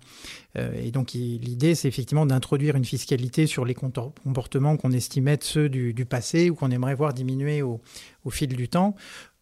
Euh, 0.57 0.71
et 0.81 0.91
donc 0.91 1.13
l'idée, 1.13 1.75
c'est 1.75 1.87
effectivement 1.87 2.25
d'introduire 2.25 2.75
une 2.75 2.85
fiscalité 2.85 3.47
sur 3.47 3.65
les 3.65 3.73
comportements 3.73 4.77
qu'on 4.77 4.91
estimait 4.91 5.33
être 5.33 5.43
ceux 5.43 5.69
du, 5.69 6.05
passé 6.05 6.49
ou 6.49 6.55
qu'on 6.55 6.71
aimerait 6.71 6.95
voir 6.95 7.13
diminuer 7.13 7.61
au 7.61 7.79
fil 8.29 8.49
du 8.55 8.69
temps 8.69 8.95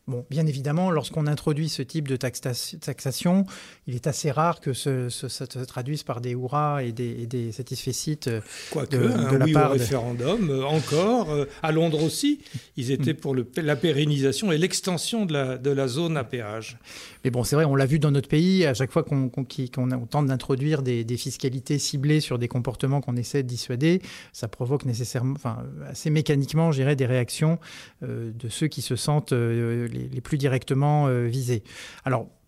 Bon, 0.10 0.26
bien 0.32 0.48
évidemment, 0.48 0.90
lorsqu'on 0.90 1.28
introduit 1.28 1.70
ce 1.70 1.84
type 1.84 2.08
de 2.08 2.16
taxation, 2.16 3.46
il 3.86 3.94
est 3.94 4.08
assez 4.08 4.32
rare 4.32 4.60
que 4.60 4.74
ça 4.74 5.08
se 5.12 5.64
traduise 5.66 6.02
par 6.02 6.20
des 6.20 6.32
hurrahs 6.32 6.84
et 6.84 6.92
des, 6.92 7.28
des 7.28 7.52
satisfecit 7.52 8.20
euh, 8.26 8.42
Quoique, 8.72 8.96
de, 8.96 9.32
de 9.32 9.36
la 9.38 9.46
oui 9.46 9.54
part 9.54 9.70
au 9.70 9.74
référendum, 9.74 10.50
euh, 10.50 10.64
encore, 10.64 11.30
euh, 11.30 11.46
à 11.62 11.72
Londres 11.72 12.02
aussi, 12.02 12.40
ils 12.76 12.90
étaient 12.90 13.14
pour 13.14 13.36
le, 13.36 13.46
la 13.58 13.76
pérennisation 13.76 14.52
et 14.52 14.58
l'extension 14.58 15.28
de 15.28 15.34
la, 15.34 15.60
de 15.60 15.70
la 15.70 15.88
zone 15.88 16.18
à 16.18 16.24
péage. 16.24 16.80
Mais 17.24 17.30
bon, 17.30 17.44
c'est 17.44 17.56
vrai, 17.56 17.66
on 17.66 17.76
l'a 17.76 17.86
vu 17.86 18.00
dans 18.00 18.10
notre 18.10 18.30
pays, 18.30 18.66
à 18.66 18.74
chaque 18.74 18.92
fois 18.92 19.04
qu'on 19.04 19.30
tente 19.30 20.26
d'introduire 20.26 20.82
des, 20.82 21.06
fiscalités 21.18 21.78
ciblées 21.78 22.20
sur 22.20 22.40
des 22.40 22.48
comportements 22.48 23.00
qu'on 23.02 23.16
essaie 23.16 23.44
de 23.44 23.48
dissuader, 23.48 24.02
ça 24.34 24.48
provoque 24.48 24.86
nécessairement, 24.86 25.36
enfin, 25.36 25.60
assez 25.88 26.10
mécaniquement, 26.10 26.72
je 26.72 26.90
des 26.90 27.06
réactions 27.06 27.60
de 28.02 28.50
ceux 28.50 28.68
qui 28.68 28.82
se 28.82 28.96
sentent 28.96 29.34
les, 29.34 29.99
plus 30.24 30.38
directement 30.38 31.08
euh, 31.08 31.26
visés. 31.26 31.64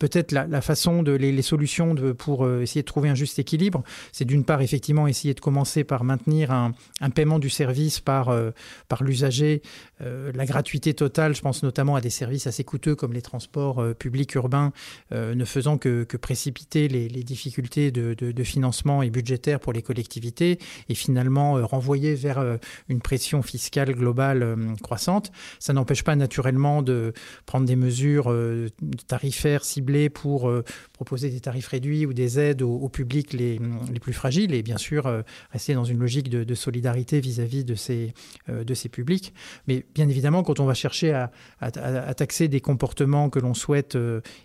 Peut-être 0.01 0.31
la, 0.31 0.61
façon 0.61 1.03
de 1.03 1.11
les, 1.11 1.41
solutions 1.43 1.93
de, 1.93 2.11
pour 2.11 2.43
euh, 2.43 2.61
essayer 2.61 2.81
de 2.81 2.87
trouver 2.87 3.09
un 3.09 3.13
juste 3.13 3.37
équilibre, 3.37 3.83
c'est 4.11 4.25
d'une 4.25 4.43
part 4.43 4.63
effectivement 4.63 5.05
essayer 5.05 5.35
de 5.35 5.39
commencer 5.39 5.83
par 5.83 6.03
maintenir 6.03 6.49
un, 6.49 6.73
paiement 7.13 7.37
du 7.37 7.51
service 7.51 7.99
par, 7.99 8.29
euh, 8.29 8.49
par 8.87 9.03
l'usager, 9.03 9.61
euh, 10.01 10.31
la 10.33 10.47
gratuité 10.47 10.95
totale, 10.95 11.35
je 11.35 11.41
pense 11.41 11.61
notamment 11.61 11.95
à 11.95 12.01
des 12.01 12.09
services 12.09 12.47
assez 12.47 12.63
coûteux 12.63 12.95
comme 12.95 13.13
les 13.13 13.21
transports 13.21 13.85
publics 13.95 14.33
urbains, 14.33 14.73
ne 15.11 15.45
faisant 15.45 15.77
que, 15.77 16.03
précipiter 16.17 16.87
les, 16.87 17.07
difficultés 17.23 17.91
de, 17.91 18.13
de, 18.15 18.43
financement 18.43 19.03
et 19.03 19.11
budgétaire 19.11 19.59
pour 19.59 19.73
les 19.73 19.83
collectivités 19.83 20.57
et 20.89 20.95
finalement 20.95 21.53
renvoyer 21.65 22.15
vers 22.15 22.57
une 22.89 23.01
pression 23.01 23.43
fiscale 23.43 23.93
globale 23.93 24.57
croissante. 24.81 25.31
Ça 25.59 25.73
n'empêche 25.73 26.03
pas 26.03 26.15
naturellement 26.15 26.81
de 26.81 27.13
prendre 27.45 27.65
des 27.65 27.75
mesures 27.75 28.33
tarifaires 29.07 29.63
ciblées 29.63 29.90
pour 30.09 30.49
euh, 30.49 30.63
proposer 30.93 31.29
des 31.29 31.39
tarifs 31.39 31.67
réduits 31.67 32.05
ou 32.05 32.13
des 32.13 32.39
aides 32.39 32.61
aux, 32.61 32.89
publics 32.89 33.33
les, 33.33 33.59
les, 33.91 33.99
plus 33.99 34.13
fragiles 34.13 34.53
et 34.53 34.61
bien 34.61 34.77
sûr 34.77 35.07
euh, 35.07 35.21
rester 35.51 35.73
dans 35.73 35.83
une 35.83 35.99
logique 35.99 36.29
de, 36.29 36.55
solidarité 36.55 37.19
vis-à-vis 37.19 37.63
de, 37.63 37.75
ces, 37.75 38.13
euh, 38.49 38.63
de 38.63 38.73
ces 38.73 38.89
publics. 38.89 39.33
Mais 39.67 39.85
bien 39.95 40.07
évidemment, 40.09 40.43
quand 40.43 40.59
on 40.59 40.65
va 40.65 40.73
chercher 40.73 41.11
à, 41.13 41.31
à, 41.59 42.13
taxer 42.13 42.47
des 42.47 42.61
comportements 42.61 43.29
que 43.29 43.39
l'on 43.39 43.53
souhaite 43.53 43.97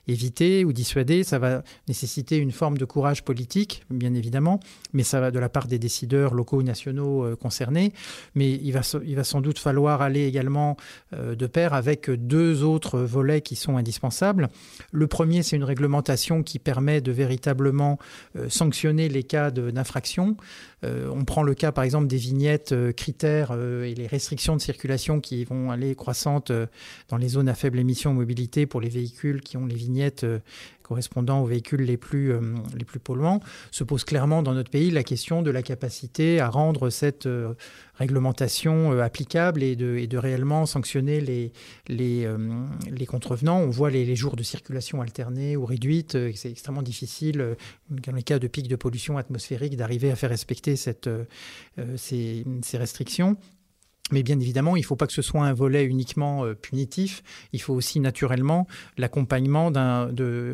éviter 0.08 0.64
ou 0.64 0.72
dissuader, 0.72 1.24
ça 1.24 1.38
va 1.38 1.62
nécessiter 1.88 2.36
une 2.36 2.52
forme 2.52 2.78
de 2.78 2.84
courage 2.84 3.24
politique, 3.24 3.84
bien 3.90 4.14
évidemment, 4.14 4.60
mais 4.92 5.02
ça 5.02 5.20
va 5.20 5.30
de 5.30 5.38
la 5.38 5.48
part 5.48 5.66
des 5.66 5.78
décideurs 5.78 6.34
locaux 6.34 6.58
ou 6.58 6.62
nationaux 6.62 7.36
concernés. 7.36 7.92
Mais 8.34 8.52
il 8.52 8.72
va, 8.72 8.80
il 9.04 9.16
va 9.16 9.24
sans 9.24 9.40
doute 9.40 9.58
falloir 9.58 10.00
aller 10.00 10.26
également 10.26 10.76
de 11.12 11.46
pair 11.46 11.74
avec 11.74 12.10
deux 12.10 12.62
autres 12.62 13.00
volets 13.00 13.40
qui 13.40 13.56
sont 13.56 13.76
indispensables. 13.76 14.48
Le 14.92 15.06
premier 15.06 15.35
c'est 15.42 15.56
une 15.56 15.64
réglementation 15.64 16.42
qui 16.42 16.58
permet 16.58 17.00
de 17.00 17.12
véritablement 17.12 17.98
euh, 18.36 18.48
sanctionner 18.48 19.08
les 19.08 19.22
cas 19.22 19.50
d'infraction. 19.50 20.36
Euh, 20.84 21.10
on 21.12 21.24
prend 21.24 21.42
le 21.42 21.54
cas, 21.54 21.72
par 21.72 21.84
exemple, 21.84 22.06
des 22.06 22.16
vignettes 22.16 22.72
euh, 22.72 22.92
critères 22.92 23.52
et 23.52 23.94
les 23.94 24.06
restrictions 24.06 24.56
de 24.56 24.60
circulation 24.60 25.20
qui 25.20 25.44
vont 25.44 25.70
aller 25.70 25.94
croissantes 25.94 26.52
dans 27.08 27.16
les 27.16 27.28
zones 27.28 27.48
à 27.48 27.54
faible 27.54 27.78
émission 27.78 28.12
mobilité 28.12 28.66
pour 28.66 28.80
les 28.80 28.88
véhicules 28.88 29.40
qui 29.40 29.56
ont 29.56 29.66
les 29.66 29.74
vignettes 29.74 30.26
correspondant 30.86 31.42
aux 31.42 31.46
véhicules 31.46 31.82
les 31.82 31.96
plus, 31.96 32.32
euh, 32.32 32.40
les 32.76 32.84
plus 32.84 33.00
polluants, 33.00 33.40
se 33.72 33.82
pose 33.82 34.04
clairement 34.04 34.42
dans 34.42 34.54
notre 34.54 34.70
pays 34.70 34.92
la 34.92 35.02
question 35.02 35.42
de 35.42 35.50
la 35.50 35.62
capacité 35.62 36.38
à 36.38 36.48
rendre 36.48 36.90
cette 36.90 37.26
euh, 37.26 37.54
réglementation 37.94 38.92
euh, 38.92 39.00
applicable 39.02 39.64
et 39.64 39.74
de, 39.74 40.16
réellement 40.16 40.64
sanctionner 40.64 41.20
les, 41.20 41.52
les, 41.88 42.26
les 42.90 43.06
contrevenants. 43.06 43.58
On 43.58 43.68
voit 43.68 43.90
les, 43.90 44.16
jours 44.16 44.36
de 44.36 44.42
circulation 44.42 45.02
alternée 45.02 45.56
ou 45.56 45.66
réduite, 45.66 46.16
c'est 46.34 46.50
extrêmement 46.50 46.82
difficile, 46.82 47.56
dans 47.90 48.12
les 48.12 48.22
cas 48.22 48.38
de 48.38 48.46
pics 48.46 48.68
de 48.68 48.76
pollution 48.76 49.18
atmosphérique, 49.18 49.76
d'arriver 49.76 50.10
à 50.10 50.16
faire 50.16 50.30
respecter 50.30 50.76
cette, 50.76 51.10
ces 51.96 52.44
restrictions. 52.74 53.36
Mais 54.12 54.22
bien 54.22 54.38
évidemment, 54.38 54.76
il 54.76 54.80
ne 54.80 54.86
faut 54.86 54.94
pas 54.94 55.08
que 55.08 55.12
ce 55.12 55.22
soit 55.22 55.44
un 55.44 55.52
volet 55.52 55.84
uniquement 55.84 56.44
euh, 56.44 56.54
punitif. 56.54 57.24
Il 57.52 57.60
faut 57.60 57.74
aussi 57.74 57.98
naturellement 57.98 58.68
l'accompagnement 58.96 59.72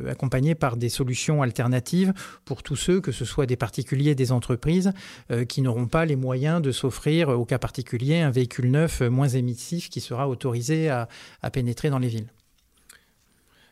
accompagné 0.08 0.54
par 0.54 0.78
des 0.78 0.88
solutions 0.88 1.42
alternatives 1.42 2.14
pour 2.46 2.62
tous 2.62 2.76
ceux, 2.76 3.00
que 3.02 3.12
ce 3.12 3.26
soit 3.26 3.44
des 3.44 3.56
particuliers, 3.56 4.14
des 4.14 4.32
entreprises, 4.32 4.92
euh, 5.30 5.44
qui 5.44 5.60
n'auront 5.60 5.86
pas 5.86 6.06
les 6.06 6.16
moyens 6.16 6.62
de 6.62 6.72
s'offrir 6.72 7.28
au 7.28 7.44
cas 7.44 7.58
particulier 7.58 8.20
un 8.20 8.30
véhicule 8.30 8.70
neuf 8.70 9.02
euh, 9.02 9.10
moins 9.10 9.28
émissif 9.28 9.90
qui 9.90 10.00
sera 10.00 10.28
autorisé 10.28 10.88
à 10.88 11.08
pénétrer 11.52 11.90
dans 11.90 11.98
les 11.98 12.08
villes. 12.08 12.28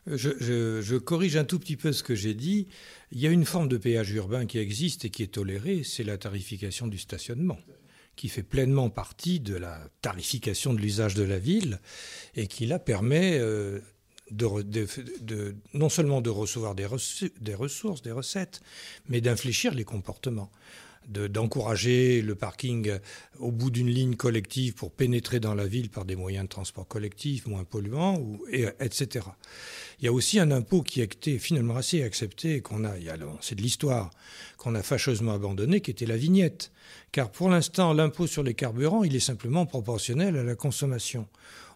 je, 0.05 0.97
corrige 0.97 1.37
un 1.37 1.43
tout 1.43 1.57
petit 1.57 1.77
peu 1.77 1.91
ce 1.91 2.03
que 2.03 2.13
j'ai 2.13 2.35
dit. 2.35 2.67
Il 3.11 3.19
y 3.19 3.27
a 3.27 3.31
une 3.31 3.45
forme 3.45 3.67
de 3.67 3.77
péage 3.77 4.11
urbain 4.11 4.45
qui 4.45 4.59
existe 4.59 5.05
et 5.05 5.09
qui 5.09 5.23
est 5.23 5.33
tolérée, 5.33 5.81
c'est 5.83 6.03
la 6.03 6.17
tarification 6.17 6.87
du 6.87 6.97
stationnement 6.97 7.57
qui 8.21 8.29
fait 8.29 8.43
pleinement 8.43 8.91
partie 8.91 9.39
de 9.39 9.55
la 9.55 9.79
tarification 10.03 10.75
de 10.75 10.79
l'usage 10.79 11.15
de 11.15 11.23
la 11.23 11.39
ville 11.39 11.79
et 12.35 12.45
qui 12.45 12.67
là 12.67 12.77
permet 12.77 13.39
euh, 13.39 13.79
de, 14.29 15.55
non 15.73 15.89
seulement 15.89 16.21
de 16.21 16.29
recevoir 16.29 16.75
des, 16.75 16.85
des 17.39 17.55
ressources, 17.55 18.03
des 18.03 18.11
recettes, 18.11 18.61
mais 19.09 19.21
d'infléchir 19.21 19.73
les 19.73 19.85
comportements 19.85 20.51
d'encourager 21.07 22.21
le 22.21 22.35
parking 22.35 22.99
au 23.39 23.51
bout 23.51 23.69
d'une 23.69 23.89
ligne 23.89 24.15
collective 24.15 24.73
pour 24.73 24.91
pénétrer 24.91 25.39
dans 25.39 25.55
la 25.55 25.67
ville 25.67 25.89
par 25.89 26.05
des 26.05 26.15
moyens 26.15 26.45
de 26.45 26.49
transport 26.49 26.87
collectif 26.87 27.47
moins 27.47 27.63
polluants, 27.63 28.17
ou, 28.17 28.45
et, 28.51 28.67
etc. 28.79 29.25
Il 29.99 30.05
y 30.05 30.07
a 30.07 30.13
aussi 30.13 30.39
un 30.39 30.51
impôt 30.51 30.81
qui 30.81 31.01
a 31.01 31.03
été 31.03 31.39
finalement 31.39 31.75
assez 31.75 32.03
accepté, 32.03 32.61
qu'on 32.61 32.85
a, 32.85 32.93
c'est 33.41 33.55
de 33.55 33.61
l'histoire, 33.61 34.11
qu'on 34.57 34.75
a 34.75 34.83
fâcheusement 34.83 35.33
abandonné, 35.33 35.81
qui 35.81 35.91
était 35.91 36.05
la 36.05 36.17
vignette. 36.17 36.71
Car 37.11 37.31
pour 37.31 37.49
l'instant, 37.49 37.93
l'impôt 37.93 38.27
sur 38.27 38.43
les 38.43 38.53
carburants, 38.53 39.03
il 39.03 39.15
est 39.15 39.19
simplement 39.19 39.65
proportionnel 39.65 40.37
à 40.37 40.43
la 40.43 40.55
consommation 40.55 41.27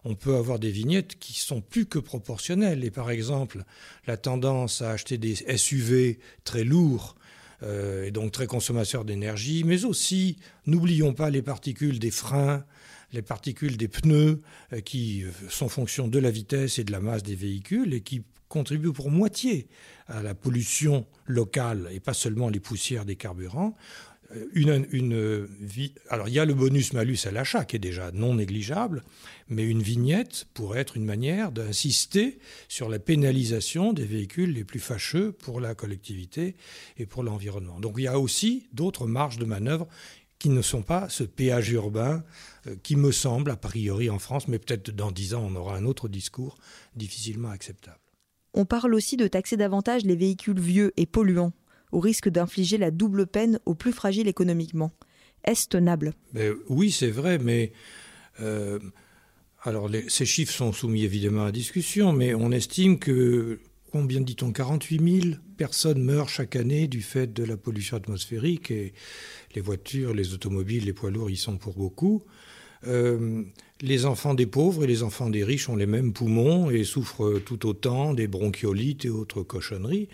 on 0.08 0.14
peut 0.14 0.36
avoir 0.36 0.60
des 0.60 0.70
vignettes 0.70 1.18
qui 1.18 1.32
sont 1.32 1.60
plus 1.60 1.84
que 1.84 1.98
proportionnelles. 1.98 2.84
Et 2.84 2.92
par 2.92 3.10
exemple, 3.10 3.64
la 4.06 4.16
tendance 4.16 4.80
à 4.80 4.92
acheter 4.92 5.18
des 5.18 5.34
SUV 5.56 6.20
très 6.44 6.62
lourds 6.62 7.16
euh, 7.18 7.25
et 7.62 8.10
donc 8.10 8.32
très 8.32 8.46
consommateurs 8.46 9.04
d'énergie, 9.04 9.64
mais 9.64 9.84
aussi, 9.84 10.36
n'oublions 10.66 11.14
pas 11.14 11.30
les 11.30 11.42
particules 11.42 11.98
des 11.98 12.10
freins, 12.10 12.64
les 13.12 13.22
particules 13.22 13.76
des 13.76 13.88
pneus, 13.88 14.42
euh, 14.72 14.80
qui 14.80 15.24
euh, 15.24 15.30
sont 15.48 15.68
fonction 15.68 16.08
de 16.08 16.18
la 16.18 16.30
vitesse 16.30 16.78
et 16.78 16.84
de 16.84 16.92
la 16.92 17.00
masse 17.00 17.22
des 17.22 17.34
véhicules 17.34 17.94
et 17.94 18.00
qui 18.00 18.22
contribuent 18.48 18.92
pour 18.92 19.10
moitié 19.10 19.68
à 20.06 20.22
la 20.22 20.34
pollution 20.34 21.06
locale 21.26 21.88
et 21.92 21.98
pas 21.98 22.14
seulement 22.14 22.48
les 22.48 22.60
poussières 22.60 23.04
des 23.04 23.16
carburants. 23.16 23.74
Euh, 24.34 25.46
vie. 25.60 25.92
Alors, 26.08 26.28
il 26.28 26.34
y 26.34 26.38
a 26.38 26.44
le 26.44 26.54
bonus-malus 26.54 27.26
à 27.26 27.30
l'achat 27.30 27.64
qui 27.64 27.76
est 27.76 27.80
déjà 27.80 28.10
non 28.12 28.34
négligeable, 28.34 29.04
mais 29.48 29.64
une 29.64 29.82
vignette 29.82 30.46
pourrait 30.54 30.80
être 30.80 30.96
une 30.96 31.04
manière 31.04 31.52
d'insister 31.52 32.38
sur 32.68 32.88
la 32.88 32.98
pénalisation 32.98 33.92
des 33.92 34.04
véhicules 34.04 34.52
les 34.52 34.64
plus 34.64 34.80
fâcheux 34.80 35.32
pour 35.32 35.60
la 35.60 35.74
collectivité 35.74 36.56
et 36.96 37.06
pour 37.06 37.22
l'environnement. 37.22 37.80
Donc, 37.80 37.94
il 37.98 38.04
y 38.04 38.08
a 38.08 38.18
aussi 38.18 38.66
d'autres 38.72 39.06
marges 39.06 39.38
de 39.38 39.44
manœuvre 39.44 39.86
qui 40.38 40.48
ne 40.48 40.62
sont 40.62 40.82
pas 40.82 41.08
ce 41.08 41.24
péage 41.24 41.70
urbain 41.70 42.22
euh, 42.66 42.76
qui 42.82 42.96
me 42.96 43.12
semble, 43.12 43.50
a 43.50 43.56
priori 43.56 44.10
en 44.10 44.18
France, 44.18 44.48
mais 44.48 44.58
peut-être 44.58 44.90
dans 44.90 45.10
dix 45.10 45.34
ans, 45.34 45.46
on 45.48 45.56
aura 45.56 45.76
un 45.76 45.84
autre 45.84 46.08
discours 46.08 46.58
difficilement 46.94 47.50
acceptable. 47.50 47.98
On 48.54 48.64
parle 48.64 48.94
aussi 48.94 49.16
de 49.16 49.28
taxer 49.28 49.56
davantage 49.56 50.04
les 50.04 50.16
véhicules 50.16 50.58
vieux 50.58 50.92
et 50.96 51.06
polluants 51.06 51.52
au 51.92 52.00
risque 52.00 52.28
d'infliger 52.28 52.78
la 52.78 52.90
double 52.90 53.26
peine 53.26 53.58
aux 53.66 53.74
plus 53.74 53.92
fragiles 53.92 54.28
économiquement. 54.28 54.92
Est-ce 55.44 55.68
tenable? 55.68 56.12
Oui, 56.68 56.90
c'est 56.90 57.10
vrai, 57.10 57.38
mais 57.38 57.72
euh, 58.40 58.78
alors 59.62 59.88
ces 60.08 60.26
chiffres 60.26 60.52
sont 60.52 60.72
soumis 60.72 61.04
évidemment 61.04 61.44
à 61.44 61.52
discussion, 61.52 62.12
mais 62.12 62.34
on 62.34 62.50
estime 62.50 62.98
que 62.98 63.60
combien 63.92 64.20
dit-on 64.20 64.52
48 64.52 65.22
000 65.22 65.36
personnes 65.56 66.02
meurent 66.02 66.28
chaque 66.28 66.56
année 66.56 66.88
du 66.88 67.00
fait 67.00 67.32
de 67.32 67.44
la 67.44 67.56
pollution 67.56 67.96
atmosphérique 67.96 68.70
et 68.70 68.92
les 69.54 69.60
voitures, 69.60 70.12
les 70.12 70.34
automobiles, 70.34 70.84
les 70.84 70.92
poids 70.92 71.10
lourds 71.10 71.30
y 71.30 71.36
sont 71.36 71.56
pour 71.56 71.74
beaucoup. 71.74 72.22
Euh, 72.86 73.42
les 73.82 74.06
enfants 74.06 74.34
des 74.34 74.46
pauvres 74.46 74.84
et 74.84 74.86
les 74.86 75.02
enfants 75.02 75.28
des 75.28 75.44
riches 75.44 75.68
ont 75.68 75.76
les 75.76 75.86
mêmes 75.86 76.12
poumons 76.12 76.70
et 76.70 76.82
souffrent 76.84 77.38
tout 77.40 77.66
autant 77.66 78.14
des 78.14 78.26
bronchiolites 78.26 79.04
et 79.04 79.10
autres 79.10 79.42
cochonneries. 79.42 80.08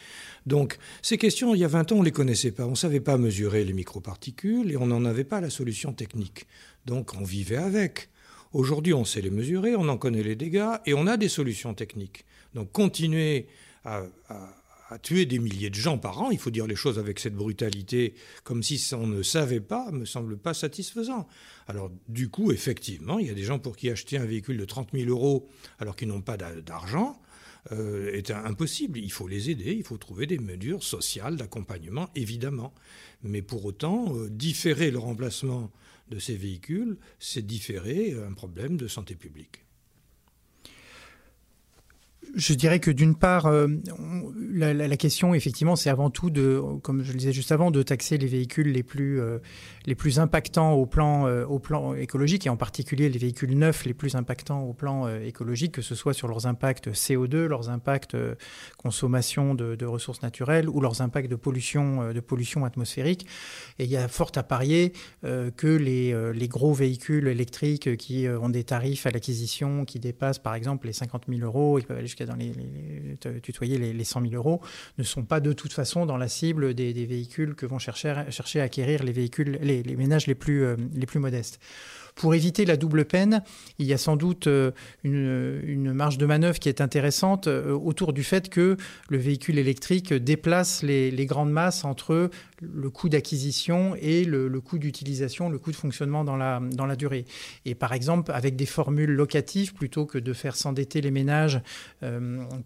Donc 0.46 0.78
ces 1.00 1.16
questions, 1.16 1.54
il 1.54 1.60
y 1.60 1.64
a 1.64 1.68
20 1.68 1.92
ans, 1.92 1.96
on 1.96 2.00
ne 2.00 2.04
les 2.04 2.10
connaissait 2.10 2.50
pas. 2.50 2.66
On 2.66 2.70
ne 2.70 2.76
savait 2.76 3.00
pas 3.00 3.18
mesurer 3.18 3.64
les 3.64 3.72
microparticules 3.72 4.72
et 4.72 4.76
on 4.76 4.86
n'en 4.86 5.04
avait 5.04 5.24
pas 5.24 5.40
la 5.40 5.50
solution 5.50 5.92
technique. 5.92 6.46
Donc 6.86 7.14
on 7.14 7.22
vivait 7.24 7.56
avec. 7.56 8.08
Aujourd'hui, 8.52 8.92
on 8.92 9.04
sait 9.04 9.22
les 9.22 9.30
mesurer, 9.30 9.76
on 9.76 9.88
en 9.88 9.96
connaît 9.96 10.22
les 10.22 10.36
dégâts 10.36 10.78
et 10.84 10.92
on 10.92 11.06
a 11.06 11.16
des 11.16 11.28
solutions 11.28 11.72
techniques. 11.72 12.24
Donc 12.54 12.72
continuer 12.72 13.46
à 13.84 14.02
à 14.28 14.61
tuer 14.98 15.26
des 15.26 15.38
milliers 15.38 15.70
de 15.70 15.74
gens 15.74 15.98
par 15.98 16.20
an, 16.20 16.30
il 16.30 16.38
faut 16.38 16.50
dire 16.50 16.66
les 16.66 16.76
choses 16.76 16.98
avec 16.98 17.18
cette 17.18 17.34
brutalité, 17.34 18.14
comme 18.44 18.62
si 18.62 18.82
on 18.94 19.06
ne 19.06 19.22
savait 19.22 19.60
pas, 19.60 19.90
me 19.90 20.04
semble 20.04 20.36
pas 20.36 20.54
satisfaisant. 20.54 21.26
Alors 21.66 21.90
du 22.08 22.28
coup, 22.28 22.52
effectivement, 22.52 23.18
il 23.18 23.26
y 23.26 23.30
a 23.30 23.34
des 23.34 23.44
gens 23.44 23.58
pour 23.58 23.76
qui 23.76 23.90
acheter 23.90 24.16
un 24.18 24.24
véhicule 24.24 24.56
de 24.56 24.64
30 24.64 24.90
000 24.92 25.08
euros 25.08 25.48
alors 25.78 25.96
qu'ils 25.96 26.08
n'ont 26.08 26.22
pas 26.22 26.36
d'argent 26.36 27.20
euh, 27.70 28.12
est 28.12 28.30
impossible. 28.30 28.98
Il 28.98 29.12
faut 29.12 29.28
les 29.28 29.50
aider, 29.50 29.72
il 29.72 29.84
faut 29.84 29.98
trouver 29.98 30.26
des 30.26 30.38
mesures 30.38 30.82
sociales 30.82 31.36
d'accompagnement, 31.36 32.08
évidemment. 32.14 32.74
Mais 33.22 33.42
pour 33.42 33.64
autant, 33.64 34.16
euh, 34.16 34.28
différer 34.28 34.90
le 34.90 34.98
remplacement 34.98 35.70
de 36.10 36.18
ces 36.18 36.36
véhicules, 36.36 36.98
c'est 37.20 37.46
différer 37.46 38.14
un 38.14 38.32
problème 38.32 38.76
de 38.76 38.88
santé 38.88 39.14
publique. 39.14 39.64
Je 42.34 42.54
dirais 42.54 42.78
que 42.78 42.90
d'une 42.90 43.16
part, 43.16 43.46
euh, 43.46 43.66
la, 44.54 44.96
question, 44.96 45.34
effectivement, 45.34 45.74
c'est 45.74 45.90
avant 45.90 46.08
tout 46.08 46.30
de, 46.30 46.62
comme 46.82 47.02
je 47.02 47.12
le 47.12 47.18
disais 47.18 47.32
juste 47.32 47.50
avant, 47.50 47.70
de 47.70 47.82
taxer 47.82 48.16
les 48.16 48.28
véhicules 48.28 48.70
les 48.70 48.84
plus, 48.84 49.20
euh, 49.20 49.38
les 49.86 49.94
plus 49.94 50.20
impactants 50.20 50.72
au 50.72 50.86
plan, 50.86 51.26
euh, 51.26 51.44
au 51.44 51.58
plan 51.58 51.94
écologique, 51.94 52.46
et 52.46 52.48
en 52.48 52.56
particulier 52.56 53.08
les 53.08 53.18
véhicules 53.18 53.58
neufs 53.58 53.84
les 53.84 53.92
plus 53.92 54.14
impactants 54.14 54.62
au 54.62 54.72
plan 54.72 55.08
écologique, 55.08 55.72
que 55.72 55.82
ce 55.82 55.94
soit 55.94 56.14
sur 56.14 56.28
leurs 56.28 56.46
impacts 56.46 56.90
CO2, 56.90 57.46
leurs 57.46 57.70
impacts 57.70 58.16
consommation 58.78 59.54
de, 59.54 59.84
ressources 59.84 60.22
naturelles 60.22 60.68
ou 60.68 60.80
leurs 60.80 61.02
impacts 61.02 61.28
de 61.28 61.36
pollution, 61.36 62.12
de 62.12 62.20
pollution 62.20 62.64
atmosphérique. 62.64 63.26
Et 63.78 63.84
il 63.84 63.90
y 63.90 63.96
a 63.96 64.06
fort 64.06 64.30
à 64.36 64.42
parier 64.42 64.92
que 65.22 65.66
les, 65.66 66.32
les 66.32 66.48
gros 66.48 66.72
véhicules 66.72 67.26
électriques 67.26 67.96
qui 67.96 68.26
ont 68.28 68.48
des 68.48 68.64
tarifs 68.64 69.06
à 69.06 69.10
l'acquisition 69.10 69.84
qui 69.84 69.98
dépassent, 69.98 70.38
par 70.38 70.54
exemple, 70.54 70.86
les 70.86 70.92
50 70.92 71.24
000 71.28 71.40
euros, 71.40 71.78
jusqu'à 72.12 72.26
dans 72.26 72.36
les, 72.36 72.52
tutoyer 73.40 73.78
les, 73.78 74.04
100 74.04 74.22
000 74.22 74.34
euros, 74.34 74.60
ne 74.98 75.02
sont 75.02 75.24
pas 75.24 75.40
de 75.40 75.52
toute 75.52 75.72
façon 75.72 76.06
dans 76.06 76.16
la 76.16 76.28
cible 76.28 76.74
des, 76.74 76.92
véhicules 77.06 77.54
que 77.54 77.66
vont 77.66 77.78
chercher, 77.78 78.10
à 78.10 78.62
acquérir 78.62 79.02
les 79.02 79.12
véhicules, 79.12 79.58
les, 79.62 79.82
ménages 79.96 80.26
les 80.26 80.34
plus, 80.34 80.64
euh, 80.64 80.76
les 80.94 81.06
plus 81.06 81.18
modestes. 81.18 81.58
Pour 82.14 82.34
éviter 82.34 82.66
la 82.66 82.76
double 82.76 83.04
peine, 83.06 83.42
il 83.78 83.86
y 83.86 83.92
a 83.92 83.98
sans 83.98 84.16
doute 84.16 84.46
euh, 84.46 84.70
une, 85.02 85.92
marge 85.92 86.18
de 86.18 86.26
manœuvre 86.26 86.58
qui 86.58 86.68
est 86.68 86.80
intéressante 86.80 87.46
euh, 87.46 87.72
autour 87.72 88.12
du 88.12 88.22
fait 88.22 88.50
que 88.50 88.76
le 89.08 89.16
véhicule 89.16 89.58
électrique 89.58 90.12
déplace 90.12 90.82
les, 90.82 91.26
grandes 91.26 91.50
masses 91.50 91.84
entre 91.84 92.30
le 92.60 92.90
coût 92.90 93.08
d'acquisition 93.08 93.96
et 94.00 94.24
le, 94.24 94.48
coût 94.60 94.78
d'utilisation, 94.78 95.48
le 95.48 95.58
coût 95.58 95.70
de 95.70 95.76
fonctionnement 95.76 96.24
dans 96.24 96.36
la, 96.36 96.60
dans 96.60 96.86
la 96.86 96.96
durée. 96.96 97.24
Et 97.64 97.74
par 97.74 97.92
exemple, 97.92 98.30
avec 98.32 98.56
des 98.56 98.66
formules 98.66 99.12
locatives, 99.12 99.72
plutôt 99.72 100.04
que 100.04 100.18
de 100.18 100.32
faire 100.32 100.56
s'endetter 100.56 101.00
les 101.00 101.10
ménages 101.10 101.60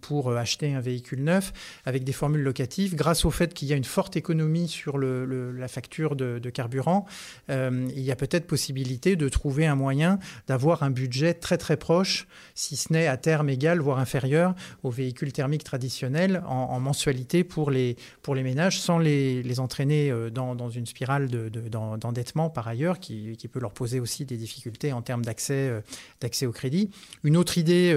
pour 0.00 0.32
acheter 0.32 0.74
un 0.74 0.80
véhicule 0.80 1.22
neuf, 1.22 1.52
avec 1.84 2.04
des 2.04 2.12
formules 2.12 2.42
locatives, 2.42 2.94
grâce 2.94 3.24
au 3.24 3.30
fait 3.30 3.54
qu'il 3.54 3.68
y 3.68 3.72
a 3.72 3.76
une 3.76 3.84
forte 3.84 4.16
économie 4.16 4.68
sur 4.68 4.98
la 4.98 5.68
facture 5.68 6.16
de, 6.16 6.50
carburant, 6.50 7.06
il 7.48 8.00
y 8.00 8.10
a 8.10 8.16
peut-être 8.16 8.46
possibilité 8.46 9.16
de 9.16 9.28
trouver 9.28 9.66
un 9.66 9.74
moyen 9.74 10.18
d'avoir 10.46 10.82
un 10.82 10.90
budget 10.90 11.34
très 11.34 11.58
très 11.58 11.76
proche, 11.76 12.26
si 12.54 12.76
ce 12.76 12.92
n'est 12.92 13.06
à 13.06 13.16
terme 13.16 13.48
égal, 13.48 13.80
voire 13.80 13.98
inférieur 13.98 14.54
aux 14.82 14.90
véhicules 14.90 15.32
thermiques 15.32 15.64
traditionnels 15.64 16.42
en, 16.46 16.80
mensualité 16.80 17.44
pour 17.44 17.70
les, 17.70 17.96
ménages, 18.28 18.80
sans 18.80 18.98
les, 18.98 19.60
entraîner 19.60 20.10
euh, 20.10 20.30
dans, 20.30 20.68
une 20.70 20.86
spirale 20.86 21.28
d'endettement 21.28 22.48
de, 22.48 22.52
par 22.52 22.68
ailleurs, 22.68 22.98
qui, 22.98 23.36
peut 23.50 23.60
leur 23.60 23.72
poser 23.72 24.00
aussi 24.00 24.24
des 24.24 24.36
difficultés 24.36 24.92
en 24.92 25.02
termes 25.02 25.24
d'accès 25.24 25.70
euh, 25.70 26.46
au 26.46 26.52
crédit. 26.52 26.90
Une 27.22 27.36
autre 27.36 27.58
idée 27.58 27.92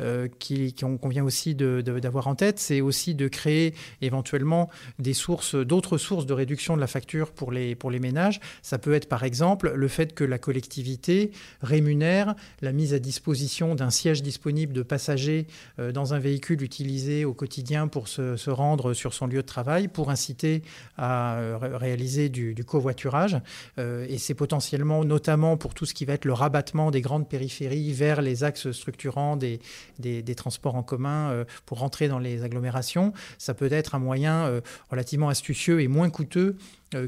euh, 0.00 0.28
qui, 0.38 0.73
qu'on 0.74 1.08
vient 1.08 1.24
aussi 1.24 1.54
d'avoir 1.54 2.26
en 2.26 2.34
tête, 2.34 2.58
c'est 2.58 2.80
aussi 2.80 3.14
de 3.14 3.28
créer 3.28 3.74
éventuellement 4.00 4.70
des 4.98 5.14
sources, 5.14 5.54
d'autres 5.54 5.98
sources 5.98 6.26
de 6.26 6.32
réduction 6.32 6.76
de 6.76 6.80
la 6.80 6.86
facture 6.86 7.32
pour 7.32 7.52
les, 7.52 7.74
pour 7.74 7.90
les 7.90 7.98
ménages. 8.00 8.40
Ça 8.62 8.78
peut 8.78 8.94
être 8.94 9.08
par 9.08 9.24
exemple 9.24 9.72
le 9.74 9.88
fait 9.88 10.14
que 10.14 10.24
la 10.24 10.38
collectivité 10.38 11.30
rémunère 11.62 12.34
la 12.62 12.72
mise 12.72 12.94
à 12.94 12.98
disposition 12.98 13.74
d'un 13.74 13.90
siège 13.90 14.22
disponible 14.22 14.72
de 14.72 14.82
passagers 14.82 15.46
euh, 15.78 15.92
dans 15.92 16.14
un 16.14 16.18
véhicule 16.18 16.62
utilisé 16.62 17.24
au 17.24 17.34
quotidien 17.34 17.88
pour 17.88 18.08
se, 18.08 18.50
rendre 18.50 18.94
sur 18.94 19.14
son 19.14 19.26
lieu 19.26 19.42
de 19.42 19.46
travail, 19.46 19.88
pour 19.88 20.10
inciter 20.10 20.62
à 20.96 21.36
euh, 21.36 21.58
réaliser 21.60 22.28
du, 22.28 22.54
covoiturage. 22.64 23.38
Euh, 23.78 24.06
et 24.08 24.18
c'est 24.18 24.34
potentiellement, 24.34 25.04
notamment 25.04 25.56
pour 25.56 25.74
tout 25.74 25.86
ce 25.86 25.94
qui 25.94 26.04
va 26.04 26.14
être 26.14 26.24
le 26.24 26.32
rabattement 26.32 26.90
des 26.90 27.00
grandes 27.00 27.28
périphéries 27.28 27.92
vers 27.92 28.22
les 28.22 28.44
axes 28.44 28.70
structurants 28.72 29.36
des, 29.36 29.60
des, 29.98 30.34
transports 30.34 30.63
en 30.72 30.82
commun 30.82 31.44
pour 31.66 31.78
rentrer 31.78 32.08
dans 32.08 32.18
les 32.18 32.42
agglomérations, 32.42 33.12
ça 33.38 33.54
peut 33.54 33.72
être 33.72 33.94
un 33.94 33.98
moyen 33.98 34.60
relativement 34.90 35.28
astucieux 35.28 35.80
et 35.80 35.88
moins 35.88 36.10
coûteux 36.10 36.56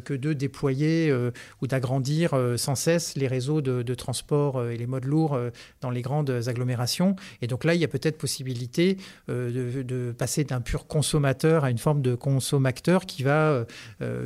que 0.05 0.15
de 0.15 0.33
déployer 0.33 1.15
ou 1.63 1.67
d'agrandir 1.67 2.35
sans 2.57 2.75
cesse 2.75 3.17
les 3.17 3.27
réseaux 3.27 3.61
de, 3.61 3.95
transport 3.95 4.65
et 4.69 4.77
les 4.77 4.87
modes 4.87 5.05
lourds 5.05 5.39
dans 5.81 5.91
les 5.91 6.03
grandes 6.03 6.31
agglomérations. 6.47 7.17
Et 7.41 7.47
donc 7.47 7.65
là, 7.65 7.75
il 7.75 7.81
y 7.81 7.85
a 7.85 7.89
peut-être 7.89 8.19
possibilité 8.19 8.97
de, 9.29 10.15
passer 10.17 10.45
d'un 10.45 10.61
pur 10.61 10.87
consommateur 10.87 11.65
à 11.65 11.71
une 11.71 11.79
forme 11.79 12.03
de 12.03 12.15
consommateur 12.15 13.07
qui 13.07 13.23
va 13.23 13.65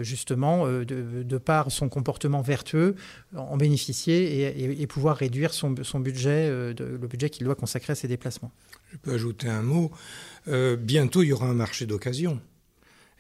justement, 0.01 0.67
de, 0.67 1.39
par 1.39 1.71
son 1.71 1.89
comportement 1.89 2.41
vertueux, 2.41 2.95
en 3.37 3.57
bénéficier 3.57 4.81
et, 4.81 4.87
pouvoir 4.87 5.17
réduire 5.17 5.53
son, 5.53 5.71
budget, 6.01 6.49
le 6.49 7.07
budget 7.09 7.31
qu'il 7.31 7.45
doit 7.45 7.55
consacrer 7.55 7.93
à 7.93 7.97
ses 7.97 8.09
déplacements. 8.09 8.53
Je 8.93 8.97
peux 8.97 9.13
ajouter 9.13 9.49
un 9.49 9.63
mot. 9.63 9.91
Euh, 10.49 10.77
bientôt, 10.77 11.23
il 11.23 11.29
y 11.29 11.33
aura 11.33 11.47
un 11.47 11.55
marché 11.55 11.87
d'occasion. 11.87 12.41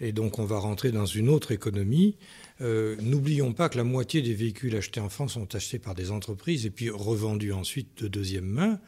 Et 0.01 0.13
donc, 0.13 0.39
on 0.39 0.45
va 0.45 0.59
rentrer 0.59 0.91
dans 0.91 1.07
une 1.07 1.29
autre 1.29 1.53
économie. 1.53 2.17
Euh, 2.61 2.97
n'oublions 3.01 3.53
pas 3.53 3.69
que 3.69 3.77
la 3.77 3.85
moitié 3.85 4.23
des 4.23 4.35
véhicules 4.35 4.75
achetés 4.75 5.01
en 5.01 5.09
France 5.09 5.35
sont 5.35 5.55
achetés 5.55 5.79
par 5.79 5.95
des 5.95 6.11
entreprises 6.11 6.67
et 6.67 6.71
puis 6.71 6.91
revendus 6.91 7.53
ensuite 7.53 8.03
de 8.03 8.09
deuxième 8.09 8.47
main. 8.47 8.81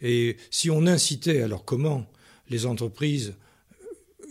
Et 0.00 0.36
si 0.50 0.70
on 0.70 0.86
incitait, 0.86 1.42
alors 1.42 1.64
comment 1.64 2.10
les 2.48 2.64
entreprises, 2.64 3.34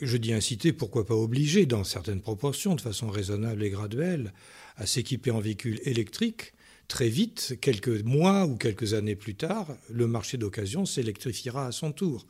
je 0.01 0.17
dis 0.17 0.33
inciter, 0.33 0.73
pourquoi 0.73 1.05
pas 1.05 1.15
obliger 1.15 1.65
dans 1.65 1.83
certaines 1.83 2.21
proportions, 2.21 2.75
de 2.75 2.81
façon 2.81 3.09
raisonnable 3.09 3.63
et 3.63 3.69
graduelle, 3.69 4.33
à 4.77 4.85
s'équiper 4.85 5.31
en 5.31 5.39
véhicules 5.39 5.79
électriques, 5.83 6.53
très 6.91 7.07
vite, 7.07 7.57
quelques 7.61 8.03
mois 8.03 8.45
ou 8.45 8.57
quelques 8.57 8.93
années 8.93 9.15
plus 9.15 9.35
tard, 9.35 9.65
le 9.89 10.07
marché 10.07 10.37
d'occasion 10.37 10.85
s'électrifiera 10.85 11.67
à 11.67 11.71
son 11.71 11.93
tour. 11.93 12.27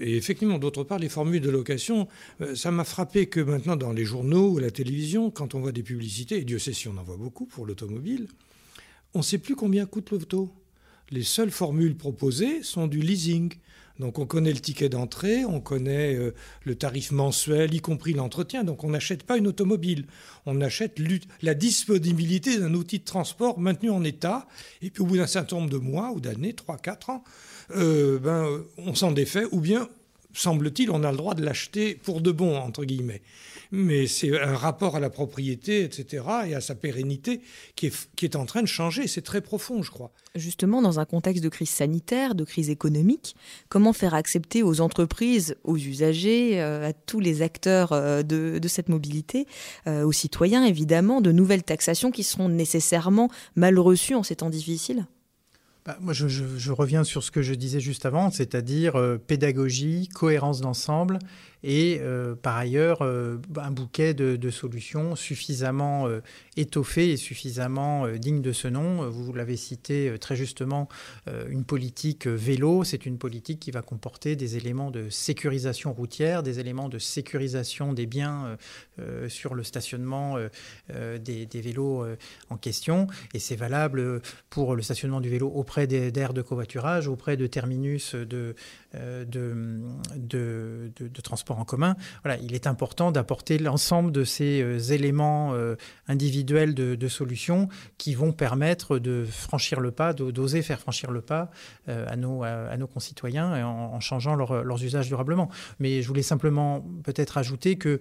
Et 0.00 0.16
effectivement, 0.16 0.58
d'autre 0.58 0.84
part, 0.84 0.98
les 0.98 1.10
formules 1.10 1.42
de 1.42 1.50
location, 1.50 2.08
euh, 2.40 2.54
ça 2.54 2.70
m'a 2.70 2.84
frappé 2.84 3.26
que 3.26 3.40
maintenant, 3.40 3.76
dans 3.76 3.92
les 3.92 4.06
journaux 4.06 4.52
ou 4.52 4.58
la 4.58 4.70
télévision, 4.70 5.30
quand 5.30 5.54
on 5.54 5.60
voit 5.60 5.72
des 5.72 5.82
publicités, 5.82 6.38
et 6.38 6.44
Dieu 6.44 6.58
sait 6.58 6.72
si 6.72 6.88
on 6.88 6.96
en 6.96 7.02
voit 7.02 7.18
beaucoup 7.18 7.44
pour 7.44 7.66
l'automobile, 7.66 8.26
on 9.12 9.18
ne 9.18 9.24
sait 9.24 9.36
plus 9.36 9.54
combien 9.54 9.84
coûte 9.84 10.10
l'auto. 10.12 10.50
Les 11.10 11.22
seules 11.22 11.50
formules 11.50 11.94
proposées 11.94 12.62
sont 12.62 12.86
du 12.86 13.02
leasing. 13.02 13.52
Donc 14.02 14.18
on 14.18 14.26
connaît 14.26 14.52
le 14.52 14.58
ticket 14.58 14.88
d'entrée, 14.88 15.44
on 15.44 15.60
connaît 15.60 16.16
euh, 16.16 16.34
le 16.64 16.74
tarif 16.74 17.12
mensuel, 17.12 17.72
y 17.72 17.80
compris 17.80 18.14
l'entretien. 18.14 18.64
Donc 18.64 18.82
on 18.82 18.90
n'achète 18.90 19.22
pas 19.22 19.36
une 19.36 19.46
automobile, 19.46 20.06
on 20.44 20.60
achète 20.60 21.00
la 21.40 21.54
disponibilité 21.54 22.58
d'un 22.58 22.74
outil 22.74 22.98
de 22.98 23.04
transport 23.04 23.60
maintenu 23.60 23.90
en 23.90 24.02
état. 24.02 24.48
Et 24.82 24.90
puis 24.90 25.04
au 25.04 25.06
bout 25.06 25.18
d'un 25.18 25.28
certain 25.28 25.56
nombre 25.56 25.70
de 25.70 25.76
mois 25.76 26.10
ou 26.10 26.18
d'années, 26.18 26.52
3, 26.52 26.78
4 26.78 27.10
ans, 27.10 27.22
euh, 27.76 28.18
ben, 28.18 28.64
on 28.76 28.96
s'en 28.96 29.12
défait 29.12 29.44
ou 29.52 29.60
bien, 29.60 29.88
semble-t-il, 30.32 30.90
on 30.90 31.04
a 31.04 31.12
le 31.12 31.16
droit 31.16 31.34
de 31.34 31.44
l'acheter 31.44 31.94
pour 31.94 32.20
de 32.20 32.32
bon, 32.32 32.56
entre 32.56 32.84
guillemets 32.84 33.22
mais 33.72 34.06
c'est 34.06 34.38
un 34.38 34.54
rapport 34.54 34.96
à 34.96 35.00
la 35.00 35.08
propriété, 35.08 35.82
etc., 35.82 36.24
et 36.46 36.54
à 36.54 36.60
sa 36.60 36.74
pérennité 36.74 37.40
qui 37.74 37.86
est, 37.86 38.08
qui 38.16 38.26
est 38.26 38.36
en 38.36 38.44
train 38.44 38.60
de 38.60 38.66
changer. 38.66 39.06
C'est 39.08 39.22
très 39.22 39.40
profond, 39.40 39.82
je 39.82 39.90
crois. 39.90 40.12
Justement, 40.34 40.82
dans 40.82 41.00
un 41.00 41.06
contexte 41.06 41.42
de 41.42 41.48
crise 41.48 41.70
sanitaire, 41.70 42.34
de 42.34 42.44
crise 42.44 42.68
économique, 42.68 43.34
comment 43.70 43.94
faire 43.94 44.14
accepter 44.14 44.62
aux 44.62 44.82
entreprises, 44.82 45.56
aux 45.64 45.78
usagers, 45.78 46.60
euh, 46.60 46.90
à 46.90 46.92
tous 46.92 47.18
les 47.18 47.40
acteurs 47.40 47.92
euh, 47.92 48.22
de, 48.22 48.58
de 48.58 48.68
cette 48.68 48.90
mobilité, 48.90 49.46
euh, 49.86 50.04
aux 50.04 50.12
citoyens 50.12 50.64
évidemment, 50.64 51.22
de 51.22 51.32
nouvelles 51.32 51.62
taxations 51.62 52.10
qui 52.10 52.24
seront 52.24 52.50
nécessairement 52.50 53.30
mal 53.56 53.78
reçues 53.78 54.14
en 54.14 54.22
ces 54.22 54.36
temps 54.36 54.50
difficiles? 54.50 55.06
Bah, 55.86 55.96
moi, 56.00 56.12
je, 56.12 56.28
je, 56.28 56.44
je, 56.58 56.72
reviens 56.72 57.04
sur 57.04 57.24
ce 57.24 57.30
que 57.30 57.42
je 57.42 57.54
disais 57.54 57.80
juste 57.80 58.06
avant, 58.06 58.30
c'est-à-dire 58.30 59.18
pédagogie, 59.26 60.08
cohérence 60.14 60.60
d'ensemble 60.60 61.18
et 61.64 61.98
euh, 62.00 62.34
par 62.34 62.56
ailleurs 62.56 63.02
euh, 63.02 63.38
un 63.56 63.70
bouquet 63.70 64.14
de, 64.14 64.50
solutions 64.50 65.16
suffisamment 65.16 66.08
euh, 66.08 66.20
étoffé 66.56 67.12
et 67.12 67.16
suffisamment 67.16 68.08
digne 68.08 68.42
de 68.42 68.52
ce 68.52 68.68
nom. 68.68 69.08
Vous 69.08 69.32
l'avez 69.32 69.56
cité 69.56 70.14
très 70.20 70.36
justement, 70.36 70.88
une 71.48 71.64
politique 71.64 72.26
vélo, 72.26 72.84
c'est 72.84 73.06
une 73.06 73.16
politique 73.16 73.60
qui 73.60 73.70
va 73.70 73.80
comporter 73.80 74.36
des 74.36 74.56
éléments 74.56 74.90
de 74.90 75.08
sécurisation 75.08 75.92
routière, 75.92 76.42
des 76.42 76.60
éléments 76.60 76.88
de 76.88 76.98
sécurisation 76.98 77.92
des 77.92 78.06
biens 78.06 78.58
sur 79.28 79.54
le 79.54 79.62
stationnement 79.62 80.36
des, 80.90 81.48
vélos 81.54 82.04
en 82.50 82.56
question, 82.56 83.06
et 83.32 83.38
c'est 83.38 83.56
valable 83.56 84.20
pour 84.50 84.76
le 84.76 84.82
stationnement 84.82 85.20
du 85.20 85.30
vélo 85.30 85.48
auprès 85.48 85.86
d'aires 85.86 86.34
de 86.34 86.42
covoiturage, 86.42 87.08
auprès 87.08 87.36
de 87.36 87.46
terminus 87.46 88.14
de, 88.14 88.54
de, 88.94 89.80
de, 90.16 90.92
de 90.98 91.20
transport 91.20 91.58
en 91.58 91.64
commun. 91.64 91.96
Voilà, 92.24 92.38
il 92.42 92.54
est 92.54 92.66
important 92.66 93.12
d'apporter 93.12 93.58
l'ensemble 93.58 94.12
de 94.12 94.24
ces 94.24 94.62
euh, 94.62 94.78
éléments 94.78 95.54
euh, 95.54 95.76
individuels 96.08 96.74
de, 96.74 97.08
solutions 97.08 97.68
qui 97.98 98.14
vont 98.14 98.32
permettre 98.32 98.98
de 98.98 99.24
franchir 99.24 99.80
le 99.80 99.90
pas, 99.90 100.12
d'oser 100.12 100.62
faire 100.62 100.80
franchir 100.80 101.10
le 101.10 101.20
pas 101.20 101.50
euh, 101.88 102.06
à, 102.08 102.16
nos, 102.16 102.42
à, 102.42 102.76
nos 102.76 102.86
concitoyens 102.86 103.66
en, 103.66 104.00
changeant 104.00 104.34
leurs 104.34 104.84
usages 104.84 105.08
durablement. 105.08 105.50
Mais 105.78 106.00
je 106.00 106.08
voulais 106.08 106.22
simplement 106.22 106.84
peut-être 107.02 107.38
ajouter 107.38 107.76
que 107.76 108.00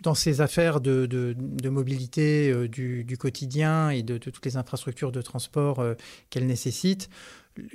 dans 0.00 0.14
ces 0.14 0.40
affaires 0.40 0.80
de, 0.80 1.36
mobilité 1.64 2.68
du, 2.68 3.04
du, 3.04 3.16
quotidien 3.16 3.90
et 3.90 4.02
de, 4.02 4.18
toutes 4.18 4.44
les 4.44 4.56
infrastructures 4.56 5.12
de 5.12 5.22
transport 5.22 5.82
qu'elles 6.28 6.46
nécessitent, 6.46 7.08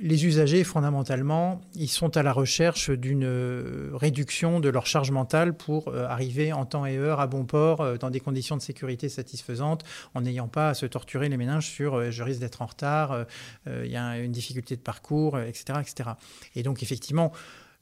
les 0.00 0.26
usagers, 0.26 0.64
fondamentalement, 0.64 1.60
ils 1.74 1.88
sont 1.88 2.16
à 2.16 2.22
la 2.22 2.32
recherche 2.32 2.90
d'une 2.90 3.24
euh, 3.24 3.90
réduction 3.92 4.58
de 4.58 4.68
leur 4.68 4.86
charge 4.86 5.12
mentale 5.12 5.56
pour 5.56 5.88
euh, 5.88 6.06
arriver 6.06 6.52
en 6.52 6.64
temps 6.64 6.84
et 6.84 6.96
heure 6.96 7.20
à 7.20 7.28
bon 7.28 7.44
port 7.44 7.80
euh, 7.80 7.96
dans 7.96 8.10
des 8.10 8.18
conditions 8.18 8.56
de 8.56 8.62
sécurité 8.62 9.08
satisfaisantes, 9.08 9.84
en 10.14 10.22
n'ayant 10.22 10.48
pas 10.48 10.70
à 10.70 10.74
se 10.74 10.86
torturer 10.86 11.28
les 11.28 11.36
méninges 11.36 11.68
sur 11.68 12.10
je 12.10 12.22
risque 12.22 12.40
d'être 12.40 12.62
en 12.62 12.66
retard, 12.66 13.26
il 13.66 13.90
y 13.90 13.96
a 13.96 14.18
une 14.18 14.32
difficulté 14.32 14.76
de 14.76 14.80
parcours, 14.80 15.38
etc., 15.38 15.80
etc. 15.80 16.10
Et 16.54 16.62
donc, 16.62 16.82
effectivement, 16.82 17.32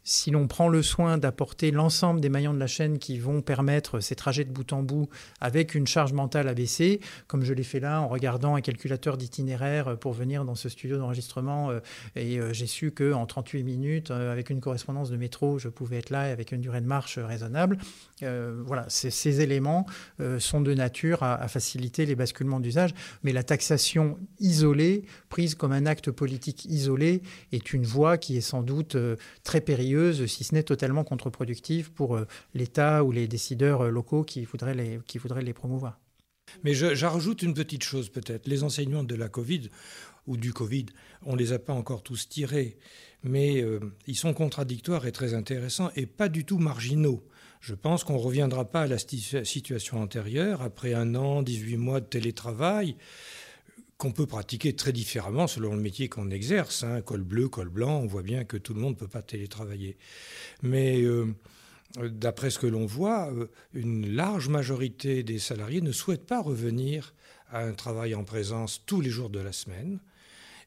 si 0.06 0.30
l'on 0.30 0.46
prend 0.46 0.68
le 0.68 0.82
soin 0.82 1.18
d'apporter 1.18 1.72
l'ensemble 1.72 2.20
des 2.20 2.28
maillons 2.28 2.54
de 2.54 2.60
la 2.60 2.68
chaîne 2.68 2.98
qui 2.98 3.18
vont 3.18 3.42
permettre 3.42 3.98
ces 3.98 4.14
trajets 4.14 4.44
de 4.44 4.52
bout 4.52 4.72
en 4.72 4.84
bout 4.84 5.08
avec 5.40 5.74
une 5.74 5.88
charge 5.88 6.12
mentale 6.12 6.46
abaissée, 6.46 7.00
comme 7.26 7.42
je 7.42 7.52
l'ai 7.52 7.64
fait 7.64 7.80
là 7.80 8.00
en 8.00 8.06
regardant 8.06 8.54
un 8.54 8.60
calculateur 8.60 9.16
d'itinéraire 9.16 9.98
pour 9.98 10.12
venir 10.12 10.44
dans 10.44 10.54
ce 10.54 10.68
studio 10.68 10.96
d'enregistrement, 10.96 11.70
euh, 11.70 11.80
et 12.14 12.38
euh, 12.38 12.52
j'ai 12.52 12.68
su 12.68 12.92
qu'en 12.92 13.26
38 13.26 13.64
minutes, 13.64 14.12
euh, 14.12 14.30
avec 14.30 14.48
une 14.48 14.60
correspondance 14.60 15.10
de 15.10 15.16
métro, 15.16 15.58
je 15.58 15.68
pouvais 15.68 15.98
être 15.98 16.10
là 16.10 16.20
avec 16.20 16.52
une 16.52 16.60
durée 16.60 16.80
de 16.80 16.86
marche 16.86 17.18
raisonnable. 17.18 17.76
voilà, 18.20 18.86
ces 18.88 19.40
éléments 19.40 19.86
sont 20.38 20.60
de 20.60 20.72
nature 20.72 21.22
à, 21.22 21.48
faciliter 21.48 22.06
les 22.06 22.14
basculements 22.14 22.60
d'usage, 22.60 22.94
mais 23.24 23.32
la 23.32 23.42
taxation 23.42 24.18
isolée, 24.38 25.04
prise 25.28 25.56
comme 25.56 25.72
un 25.72 25.84
acte 25.84 26.12
politique 26.12 26.64
isolé, 26.66 27.22
est 27.50 27.72
une 27.72 27.84
voie 27.84 28.18
qui 28.18 28.36
est 28.36 28.40
sans 28.40 28.62
doute 28.62 28.96
très 29.42 29.60
périlleuse 29.60 29.95
si 30.26 30.44
ce 30.44 30.54
n'est 30.54 30.62
totalement 30.62 31.04
contre-productive 31.04 31.92
pour 31.92 32.16
euh, 32.16 32.26
l'État 32.54 33.04
ou 33.04 33.12
les 33.12 33.28
décideurs 33.28 33.82
euh, 33.82 33.90
locaux 33.90 34.24
qui 34.24 34.44
voudraient 34.44 34.74
les, 34.74 35.00
qui 35.06 35.18
voudraient 35.18 35.42
les 35.42 35.52
promouvoir. 35.52 35.98
Mais 36.64 36.74
j'ajoute 36.74 37.42
une 37.42 37.54
petite 37.54 37.82
chose 37.82 38.08
peut-être. 38.08 38.46
Les 38.46 38.62
enseignements 38.62 39.04
de 39.04 39.14
la 39.14 39.28
Covid 39.28 39.68
ou 40.26 40.36
du 40.36 40.52
Covid, 40.52 40.86
on 41.24 41.32
ne 41.32 41.38
les 41.38 41.52
a 41.52 41.58
pas 41.58 41.72
encore 41.72 42.02
tous 42.02 42.28
tirés, 42.28 42.78
mais 43.22 43.62
euh, 43.62 43.80
ils 44.06 44.16
sont 44.16 44.32
contradictoires 44.32 45.06
et 45.06 45.12
très 45.12 45.34
intéressants 45.34 45.90
et 45.96 46.06
pas 46.06 46.28
du 46.28 46.44
tout 46.44 46.58
marginaux. 46.58 47.26
Je 47.60 47.74
pense 47.74 48.04
qu'on 48.04 48.14
ne 48.14 48.18
reviendra 48.22 48.64
pas 48.64 48.82
à 48.82 48.86
la 48.86 48.98
situation 48.98 50.00
antérieure, 50.00 50.62
après 50.62 50.94
un 50.94 51.14
an, 51.14 51.42
18 51.42 51.76
mois 51.76 52.00
de 52.00 52.06
télétravail 52.06 52.96
qu'on 53.98 54.12
peut 54.12 54.26
pratiquer 54.26 54.74
très 54.74 54.92
différemment 54.92 55.46
selon 55.46 55.74
le 55.74 55.80
métier 55.80 56.08
qu'on 56.08 56.30
exerce. 56.30 56.84
Hein. 56.84 57.00
Col 57.00 57.22
bleu, 57.22 57.48
col 57.48 57.68
blanc, 57.68 58.00
on 58.00 58.06
voit 58.06 58.22
bien 58.22 58.44
que 58.44 58.56
tout 58.56 58.74
le 58.74 58.80
monde 58.80 58.94
ne 58.94 58.98
peut 58.98 59.08
pas 59.08 59.22
télétravailler. 59.22 59.96
Mais 60.62 61.02
euh, 61.02 61.34
d'après 61.98 62.50
ce 62.50 62.58
que 62.58 62.66
l'on 62.66 62.86
voit, 62.86 63.32
euh, 63.32 63.46
une 63.72 64.14
large 64.14 64.48
majorité 64.48 65.22
des 65.22 65.38
salariés 65.38 65.80
ne 65.80 65.92
souhaitent 65.92 66.26
pas 66.26 66.42
revenir 66.42 67.14
à 67.50 67.62
un 67.62 67.72
travail 67.72 68.14
en 68.14 68.24
présence 68.24 68.82
tous 68.84 69.00
les 69.00 69.10
jours 69.10 69.30
de 69.30 69.40
la 69.40 69.52
semaine. 69.52 70.00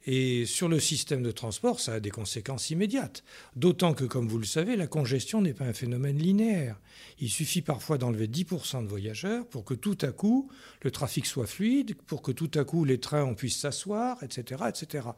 Et 0.05 0.45
sur 0.45 0.69
le 0.69 0.79
système 0.79 1.21
de 1.21 1.31
transport, 1.31 1.79
ça 1.79 1.93
a 1.93 1.99
des 1.99 2.09
conséquences 2.09 2.69
immédiates. 2.69 3.23
D'autant 3.55 3.93
que, 3.93 4.05
comme 4.05 4.27
vous 4.27 4.37
le 4.37 4.45
savez, 4.45 4.75
la 4.75 4.87
congestion 4.87 5.41
n'est 5.41 5.53
pas 5.53 5.65
un 5.65 5.73
phénomène 5.73 6.17
linéaire. 6.17 6.79
Il 7.19 7.29
suffit 7.29 7.61
parfois 7.61 7.97
d'enlever 7.97 8.27
10% 8.27 8.83
de 8.83 8.87
voyageurs 8.87 9.45
pour 9.47 9.65
que 9.65 9.73
tout 9.73 9.97
à 10.01 10.11
coup 10.11 10.49
le 10.81 10.91
trafic 10.91 11.25
soit 11.25 11.47
fluide, 11.47 11.95
pour 12.07 12.21
que 12.21 12.31
tout 12.31 12.51
à 12.55 12.63
coup 12.63 12.85
les 12.85 12.99
trains 12.99 13.33
puissent 13.33 13.59
s'asseoir, 13.59 14.23
etc., 14.23 14.63
etc. 14.69 15.09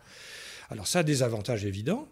Alors 0.70 0.88
ça 0.88 1.00
a 1.00 1.04
des 1.04 1.22
avantages 1.24 1.66
évidents. 1.66 2.08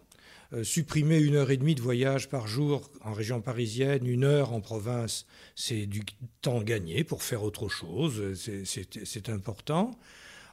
Euh, 0.52 0.64
supprimer 0.64 1.18
une 1.18 1.36
heure 1.36 1.52
et 1.52 1.56
demie 1.56 1.76
de 1.76 1.80
voyage 1.80 2.28
par 2.28 2.48
jour 2.48 2.90
en 3.02 3.12
région 3.12 3.40
parisienne, 3.40 4.04
une 4.04 4.24
heure 4.24 4.52
en 4.52 4.60
province, 4.60 5.24
c'est 5.54 5.86
du 5.86 6.02
temps 6.42 6.60
gagné 6.60 7.04
pour 7.04 7.22
faire 7.22 7.44
autre 7.44 7.68
chose, 7.68 8.34
c'est 8.64 9.28
important. 9.28 9.96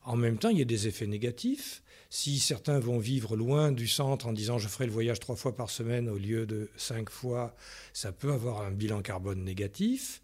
En 0.08 0.16
même 0.16 0.38
temps, 0.38 0.48
il 0.48 0.58
y 0.58 0.62
a 0.62 0.66
des 0.66 0.88
effets 0.88 1.06
négatifs. 1.06 1.84
Si 2.10 2.40
certains 2.40 2.80
vont 2.80 2.98
vivre 2.98 3.36
loin 3.36 3.74
du 3.74 3.90
centre 3.90 4.26
en 4.26 4.32
disant 4.32 4.58
je 4.58 4.70
ferai 4.70 4.86
le 4.86 4.94
voyage 4.94 5.20
trois 5.20 5.36
fois 5.36 5.54
par 5.54 5.70
semaine 5.70 6.08
au 6.08 6.18
lieu 6.18 6.46
de 6.46 6.70
cinq 6.78 7.10
fois, 7.10 7.54
ça 7.92 8.14
peut 8.14 8.32
avoir 8.32 8.62
un 8.62 8.72
bilan 8.72 9.02
carbone 9.02 9.44
négatif. 9.44 10.22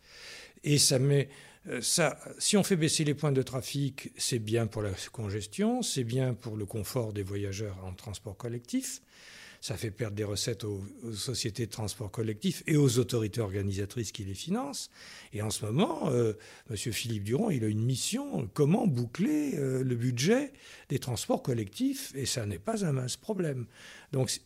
Et 0.63 0.78
ça 0.78 1.00
met 1.00 1.28
euh, 1.67 1.82
ça, 1.82 2.17
si 2.39 2.56
on 2.56 2.63
fait 2.63 2.78
baisser 2.78 3.04
les 3.04 3.13
points 3.13 3.34
de 3.34 3.41
trafic, 3.41 4.12
c'est 4.15 4.39
bien 4.39 4.67
pour 4.67 4.84
la 4.84 4.91
congestion, 5.12 5.82
c'est 5.82 6.06
bien 6.06 6.34
pour 6.34 6.56
le 6.56 6.65
confort 6.65 7.12
des 7.12 7.24
voyageurs 7.24 7.78
en 7.84 7.93
transport 7.93 8.38
collectif. 8.38 9.02
Ça 9.63 9.78
fait 9.78 9.91
perdre 9.91 10.17
des 10.17 10.26
recettes 10.26 10.65
aux, 10.65 10.84
sociétés 11.13 11.67
de 11.67 11.71
transport 11.71 12.12
collectif 12.12 12.63
et 12.67 12.76
aux 12.76 12.99
autorités 12.99 13.39
organisatrices 13.39 14.12
qui 14.12 14.26
les 14.26 14.34
financent. 14.34 14.89
Et 15.32 15.41
en 15.41 15.49
ce 15.52 15.65
moment, 15.65 16.10
euh, 16.12 16.34
M. 16.69 16.76
Philippe 16.76 17.23
Durand, 17.23 17.49
il 17.49 17.63
a 17.63 17.67
une 17.67 17.86
mission 17.86 18.49
comment 18.54 18.86
boucler 18.86 19.56
euh, 19.56 19.82
le 19.82 19.95
budget 19.95 20.52
des 20.89 20.99
transports 20.99 21.41
collectifs, 21.41 22.12
et 22.13 22.26
ça 22.26 22.45
n'est 22.45 22.60
pas 22.60 22.84
un 22.84 22.91
mince 22.91 23.15
problème. 23.15 23.67
Donc 24.12 24.38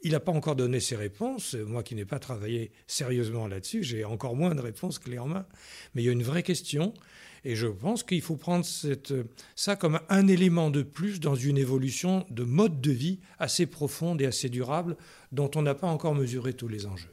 il 0.00 0.12
n'a 0.12 0.20
pas 0.20 0.32
encore 0.32 0.56
donné 0.56 0.80
ses 0.80 0.96
réponses. 0.96 1.52
Moi 1.52 1.82
qui 1.82 1.94
n'ai 1.94 2.06
pas 2.06 2.18
travaillé 2.18 2.72
sérieusement 2.86 3.46
là-dessus, 3.46 3.82
j'ai 3.82 4.06
encore 4.06 4.34
moins 4.34 4.54
de 4.54 4.62
réponses 4.62 4.98
clés 4.98 5.18
en 5.18 5.26
main. 5.26 5.46
Mais 5.94 6.00
il 6.00 6.06
y 6.06 6.08
a 6.08 6.12
une 6.12 6.22
vraie 6.22 6.42
question. 6.42 6.94
Et 7.44 7.56
je 7.56 7.66
pense 7.66 8.02
qu'il 8.02 8.22
faut 8.22 8.36
prendre 8.36 8.64
cette, 8.64 9.12
ça 9.54 9.76
comme 9.76 10.00
un 10.08 10.28
élément 10.28 10.70
de 10.70 10.82
plus 10.82 11.20
dans 11.20 11.34
une 11.34 11.58
évolution 11.58 12.24
de 12.30 12.42
mode 12.42 12.80
de 12.80 12.90
vie 12.90 13.20
assez 13.38 13.66
profonde 13.66 14.22
et 14.22 14.26
assez 14.26 14.48
durable 14.48 14.96
dont 15.32 15.50
on 15.54 15.62
n'a 15.62 15.74
pas 15.74 15.86
encore 15.86 16.14
mesuré 16.14 16.54
tous 16.54 16.68
les 16.68 16.86
enjeux. 16.86 17.10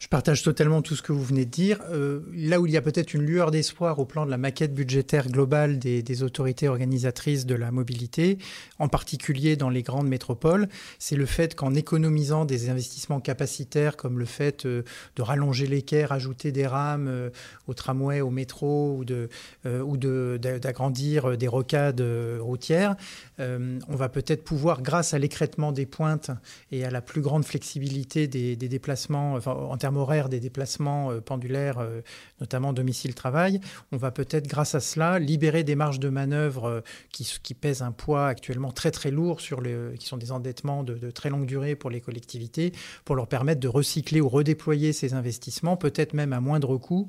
Je 0.00 0.08
partage 0.08 0.42
totalement 0.42 0.80
tout 0.80 0.96
ce 0.96 1.02
que 1.02 1.12
vous 1.12 1.22
venez 1.22 1.44
de 1.44 1.50
dire. 1.50 1.78
Euh, 1.90 2.20
là 2.32 2.58
où 2.58 2.64
il 2.64 2.72
y 2.72 2.78
a 2.78 2.80
peut-être 2.80 3.12
une 3.12 3.20
lueur 3.20 3.50
d'espoir 3.50 3.98
au 3.98 4.06
plan 4.06 4.24
de 4.24 4.30
la 4.30 4.38
maquette 4.38 4.74
budgétaire 4.74 5.28
globale 5.28 5.78
des, 5.78 6.22
autorités 6.22 6.68
organisatrices 6.68 7.44
de 7.44 7.54
la 7.54 7.70
mobilité, 7.70 8.38
en 8.78 8.88
particulier 8.88 9.56
dans 9.56 9.68
les 9.68 9.82
grandes 9.82 10.08
métropoles, 10.08 10.70
c'est 10.98 11.16
le 11.16 11.26
fait 11.26 11.54
qu'en 11.54 11.74
économisant 11.74 12.46
des 12.46 12.70
investissements 12.70 13.20
capacitaires 13.20 13.98
comme 13.98 14.18
le 14.18 14.24
fait 14.24 14.64
euh, 14.64 14.84
de 15.16 15.22
rallonger 15.22 15.66
les 15.66 15.82
quais, 15.82 16.06
rajouter 16.06 16.50
des 16.50 16.66
rames 16.66 17.06
euh, 17.06 17.28
au 17.66 17.74
tramway, 17.74 18.22
au 18.22 18.30
métro 18.30 18.96
ou 18.96 19.04
de 19.04 19.28
ou 19.66 19.96
d'agrandir 19.98 21.36
des 21.36 21.46
rocades 21.46 22.02
routières, 22.40 22.96
on 23.38 23.96
va 23.96 24.08
peut-être 24.08 24.42
pouvoir, 24.42 24.82
grâce 24.82 25.12
à 25.14 25.18
l'écrètement 25.18 25.72
des 25.72 25.86
pointes 25.86 26.30
et 26.72 26.84
à 26.84 26.90
la 26.90 27.02
plus 27.02 27.20
grande 27.20 27.44
flexibilité 27.44 28.26
des, 28.26 28.56
déplacements, 28.56 29.34
en 29.34 29.76
termes 29.76 29.89
horaire 29.96 30.28
des 30.28 30.40
déplacements 30.40 31.10
euh, 31.10 31.20
pendulaires, 31.20 31.78
euh, 31.78 32.00
notamment 32.40 32.72
domicile-travail, 32.72 33.60
on 33.92 33.96
va 33.96 34.10
peut-être, 34.10 34.46
grâce 34.46 34.74
à 34.74 34.80
cela, 34.80 35.18
libérer 35.18 35.64
des 35.64 35.74
marges 35.74 36.00
de 36.00 36.08
manœuvre 36.08 36.64
euh, 36.66 36.80
qui, 37.12 37.54
pèsent 37.54 37.82
un 37.82 37.92
poids 37.92 38.26
actuellement 38.26 38.72
très 38.72 38.90
très 38.90 39.10
lourd, 39.10 39.40
sur 39.40 39.60
les, 39.60 39.76
qui 39.98 40.06
sont 40.06 40.16
des 40.16 40.32
endettements 40.32 40.84
de, 40.84 41.10
très 41.10 41.30
longue 41.30 41.46
durée 41.46 41.74
pour 41.74 41.90
les 41.90 42.00
collectivités, 42.00 42.72
pour 43.04 43.16
leur 43.16 43.26
permettre 43.26 43.60
de 43.60 43.68
recycler 43.68 44.20
ou 44.20 44.28
redéployer 44.28 44.92
ces 44.92 45.14
investissements, 45.14 45.76
peut-être 45.76 46.14
même 46.14 46.32
à 46.32 46.40
moindre 46.40 46.76
coût, 46.78 47.08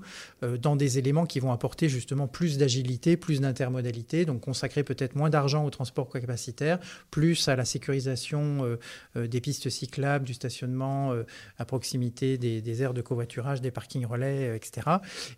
dans 0.59 0.75
des 0.75 0.97
éléments 0.97 1.25
qui 1.25 1.39
vont 1.39 1.51
apporter 1.51 1.89
justement 1.89 2.27
plus 2.27 2.57
d'agilité, 2.57 3.17
plus 3.17 3.39
d'intermodalité, 3.41 4.25
donc 4.25 4.41
consacrer 4.41 4.83
peut-être 4.83 5.15
moins 5.15 5.29
d'argent 5.29 5.63
au 5.63 5.69
transport 5.69 6.09
capacitaire, 6.09 6.79
plus 7.11 7.47
à 7.47 7.55
la 7.55 7.65
sécurisation 7.65 8.77
des 9.15 9.41
pistes 9.41 9.69
cyclables, 9.69 10.25
du 10.25 10.33
stationnement 10.33 11.13
à 11.57 11.65
proximité 11.65 12.37
des, 12.37 12.61
aires 12.79 12.93
de 12.93 13.01
covoiturage, 13.01 13.61
des 13.61 13.71
parkings 13.71 14.05
relais, 14.05 14.49
euh, 14.49 14.55
etc. 14.55 14.87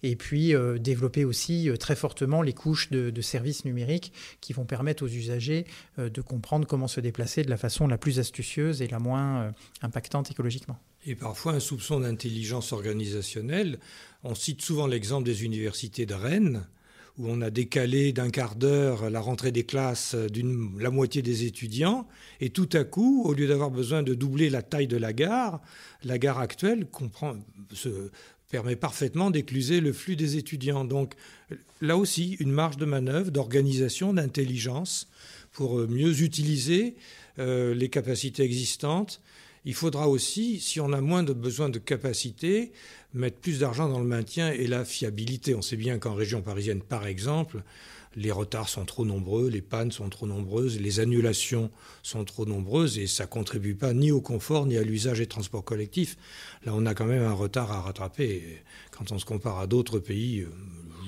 Et 0.03 0.15
puis 0.15 0.53
euh, 0.53 0.77
développer 0.77 1.25
aussi 1.25 1.69
euh, 1.69 1.77
très 1.77 1.95
fortement 1.95 2.41
les 2.41 2.53
couches 2.53 2.89
de, 2.89 3.21
services 3.21 3.63
numériques 3.65 4.11
qui 4.41 4.51
vont 4.51 4.65
permettre 4.65 5.03
aux 5.03 5.07
usagers 5.07 5.65
de 5.97 6.21
comprendre 6.21 6.67
comment 6.67 6.89
se 6.89 6.99
déplacer 6.99 7.41
de 7.41 7.49
la 7.49 7.55
façon 7.55 7.87
la 7.87 7.97
plus 7.97 8.19
astucieuse 8.19 8.81
et 8.81 8.87
la 8.87 8.99
moins 8.99 9.53
impactante 9.81 10.29
écologiquement. 10.29 10.77
Et 11.05 11.15
parfois 11.15 11.53
un 11.53 11.61
soupçon 11.61 12.01
d'intelligence 12.01 12.73
organisationnelle. 12.73 13.79
On 14.23 14.35
cite 14.35 14.61
souvent 14.61 14.87
l'exemple 14.87 15.25
des 15.25 15.45
universités 15.45 16.05
de 16.05 16.13
Rennes 16.13 16.65
où 17.17 17.27
on 17.27 17.41
a 17.41 17.49
décalé 17.49 18.11
d'un 18.11 18.29
quart 18.29 18.55
d'heure 18.55 19.09
la 19.09 19.19
rentrée 19.19 19.51
des 19.51 19.63
classes 19.63 20.15
d'une 20.15 20.79
la 20.79 20.89
moitié 20.89 21.21
des 21.21 21.45
étudiants, 21.45 22.07
et 22.41 22.49
tout 22.49 22.69
à 22.73 22.83
coup, 22.83 23.23
au 23.25 23.33
lieu 23.33 23.47
d'avoir 23.47 23.69
besoin 23.69 24.03
de 24.03 24.13
doubler 24.13 24.49
la 24.49 24.61
taille 24.61 24.87
de 24.87 24.97
la 24.97 25.13
gare, 25.13 25.61
la 26.03 26.17
gare 26.17 26.39
actuelle 26.39 26.87
permet 28.49 28.75
parfaitement 28.75 29.31
d'écluser 29.31 29.79
le 29.79 29.93
flux 29.93 30.15
des 30.15 30.37
étudiants. 30.37 30.85
Donc 30.85 31.13
là 31.81 31.97
aussi, 31.97 32.37
une 32.39 32.51
marge 32.51 32.77
de 32.77 32.85
manœuvre, 32.85 33.31
d'organisation, 33.31 34.13
d'intelligence 34.13 35.07
pour 35.51 35.77
mieux 35.87 36.21
utiliser 36.21 36.95
euh, 37.39 37.73
les 37.73 37.89
capacités 37.89 38.43
existantes. 38.43 39.21
Il 39.65 39.73
faudra 39.73 40.09
aussi, 40.09 40.59
si 40.59 40.79
on 40.79 40.91
a 40.91 40.99
moins 40.99 41.23
de 41.23 41.33
besoin 41.33 41.69
de 41.69 41.79
capacité, 41.79 42.73
mettre 43.13 43.37
plus 43.37 43.59
d'argent 43.59 43.87
dans 43.87 43.99
le 43.99 44.05
maintien 44.05 44.51
et 44.51 44.67
la 44.67 44.83
fiabilité. 44.83 45.55
On 45.55 45.61
sait 45.61 45.77
bien 45.77 45.99
qu'en 45.99 46.15
région 46.15 46.41
parisienne, 46.41 46.81
par 46.81 47.07
exemple, 47.07 47.63
les 48.15 48.31
retards 48.31 48.69
sont 48.69 48.85
trop 48.85 49.05
nombreux, 49.05 49.49
les 49.49 49.61
pannes 49.61 49.91
sont 49.91 50.09
trop 50.09 50.27
nombreuses, 50.27 50.79
les 50.79 50.99
annulations 50.99 51.71
sont 52.03 52.25
trop 52.25 52.45
nombreuses 52.45 52.99
et 52.99 53.07
ça 53.07 53.23
ne 53.23 53.29
contribue 53.29 53.75
pas 53.75 53.93
ni 53.93 54.11
au 54.11 54.21
confort 54.21 54.65
ni 54.65 54.77
à 54.77 54.83
l'usage 54.83 55.19
des 55.19 55.27
transports 55.27 55.63
collectifs. 55.63 56.17
Là, 56.65 56.73
on 56.75 56.85
a 56.85 56.93
quand 56.93 57.05
même 57.05 57.23
un 57.23 57.33
retard 57.33 57.71
à 57.71 57.81
rattraper. 57.81 58.61
Quand 58.91 59.11
on 59.11 59.19
se 59.19 59.25
compare 59.25 59.59
à 59.59 59.67
d'autres 59.67 59.99
pays, 59.99 60.41
euh, 60.41 60.49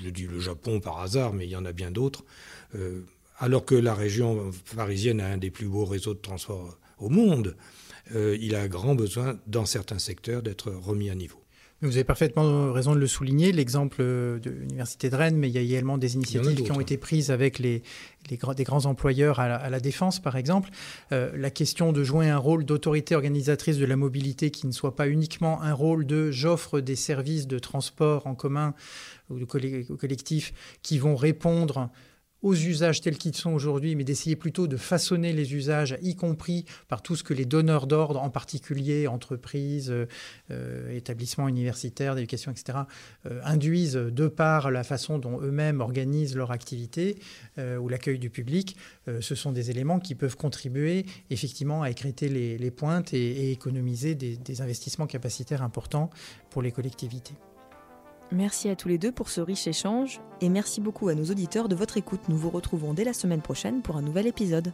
je 0.04 0.10
dis 0.10 0.28
le 0.28 0.40
Japon 0.40 0.80
par 0.80 1.02
hasard, 1.02 1.34
mais 1.34 1.46
il 1.46 1.52
y 1.52 1.56
en 1.56 1.66
a 1.66 1.74
bien 1.74 1.92
d'autres, 1.92 2.24
euh, 2.76 3.02
alors 3.38 3.66
que 3.66 3.76
la 3.76 3.94
région 3.94 4.52
parisienne 4.76 5.20
a 5.20 5.28
un 5.28 5.38
des 5.38 5.52
plus 5.52 5.68
beaux 5.68 5.86
réseaux 5.86 6.14
de 6.14 6.20
transport 6.20 6.78
au 6.98 7.10
monde, 7.10 7.56
euh, 8.14 8.38
il 8.40 8.56
a 8.56 8.68
grand 8.68 8.96
besoin, 8.96 9.40
dans 9.48 9.66
certains 9.66 10.00
secteurs, 10.00 10.44
d'être 10.44 10.72
remis 10.72 11.10
à 11.10 11.16
niveau. 11.16 11.40
Vous 11.82 11.98
avez 11.98 12.06
parfaitement 12.06 12.72
raison 12.72 12.96
de 12.96 13.00
le 13.00 13.08
souligner, 13.08 13.52
l'exemple 13.52 14.02
de 14.02 14.50
l'Université 14.50 15.10
de 15.10 15.16
Rennes, 15.16 15.36
mais 15.36 15.50
il 15.50 15.54
y 15.54 15.58
a 15.58 15.62
également 15.62 15.98
des 15.98 16.16
initiatives 16.16 16.64
qui 16.64 16.72
ont 16.72 16.80
été 16.80 16.98
prises 16.98 17.32
avec 17.32 17.60
les, 17.60 17.84
les 18.30 18.40
des 18.56 18.64
grands 18.64 18.86
employeurs 18.86 19.40
à 19.42 19.70
la, 19.70 19.80
défense, 19.82 20.22
par 20.22 20.38
exemple. 20.38 20.70
Euh, 21.12 21.32
la 21.36 21.50
question 21.50 21.92
de 21.92 22.04
jouer 22.04 22.30
un 22.30 22.38
rôle 22.38 22.64
d'autorité 22.64 23.14
organisatrice 23.14 23.78
de 23.78 23.86
la 23.86 23.98
mobilité 23.98 24.52
qui 24.52 24.68
ne 24.68 24.72
soit 24.72 24.96
pas 24.96 25.10
uniquement 25.10 25.62
un 25.62 25.74
rôle 25.74 26.06
de 26.06 26.32
j'offre 26.32 26.80
des 26.80 26.96
services 26.96 27.46
de 27.46 27.60
transport 27.60 28.26
en 28.26 28.36
commun 28.36 28.74
ou 29.30 29.38
de 29.38 29.46
collectif 29.46 30.54
qui 30.82 30.98
vont 30.98 31.18
répondre 31.18 31.90
aux 32.46 32.54
usages 32.54 33.02
tels 33.02 33.18
qu'ils 33.18 33.36
sont 33.36 33.52
aujourd'hui, 33.52 33.96
mais 33.96 34.04
d'essayer 34.04 34.36
plutôt 34.36 34.68
de 34.68 34.78
façonner 34.78 35.34
les 35.34 35.56
usages, 35.56 35.98
y 36.04 36.16
compris 36.16 36.64
par 36.88 37.02
tout 37.02 37.16
ce 37.16 37.24
que 37.24 37.34
les 37.34 37.46
donneurs 37.46 37.88
d'ordre, 37.88 38.22
en 38.22 38.30
particulier 38.30 39.08
entreprises, 39.08 39.92
euh, 40.52 40.96
établissements 40.96 41.48
universitaires, 41.48 42.14
d'éducation, 42.14 42.52
etc., 42.52 42.78
euh, 43.26 43.42
induisent 43.44 43.96
de 43.96 44.28
par 44.28 44.70
la 44.70 44.84
façon 44.84 45.18
dont 45.18 45.42
eux-mêmes 45.42 45.82
organisent 45.82 46.36
leur 46.36 46.52
activité 46.52 47.18
euh, 47.58 47.78
ou 47.78 47.90
l'accueil 47.90 48.20
du 48.20 48.30
public. 48.30 48.78
ce 49.22 49.34
sont 49.34 49.52
des 49.52 49.72
éléments 49.72 50.00
qui 50.00 50.14
peuvent 50.14 50.38
contribuer 50.38 51.06
effectivement 51.32 51.82
à 51.82 51.90
écréter 51.90 52.30
les, 52.30 52.72
pointes 52.72 53.14
et, 53.14 53.52
économiser 53.52 54.14
des 54.14 54.62
investissements 54.62 55.08
capacitaires 55.08 55.64
importants 55.64 56.12
pour 56.52 56.62
les 56.62 56.72
collectivités. 56.72 57.34
Merci 58.32 58.70
à 58.70 58.76
tous 58.76 58.88
les 58.88 58.98
deux 58.98 59.12
pour 59.12 59.30
ce 59.30 59.40
riche 59.40 59.68
échange 59.68 60.20
et 60.42 60.50
merci 60.50 60.82
beaucoup 60.82 61.10
à 61.10 61.16
nos 61.16 61.26
auditeurs 61.26 61.70
de 61.70 61.76
votre 61.76 61.98
écoute. 61.98 62.22
Nous 62.28 62.38
vous 62.38 62.50
retrouvons 62.50 62.94
dès 62.94 63.04
la 63.04 63.14
semaine 63.14 63.42
prochaine 63.42 63.82
pour 63.82 63.98
un 63.98 64.02
nouvel 64.02 64.28
épisode. 64.28 64.74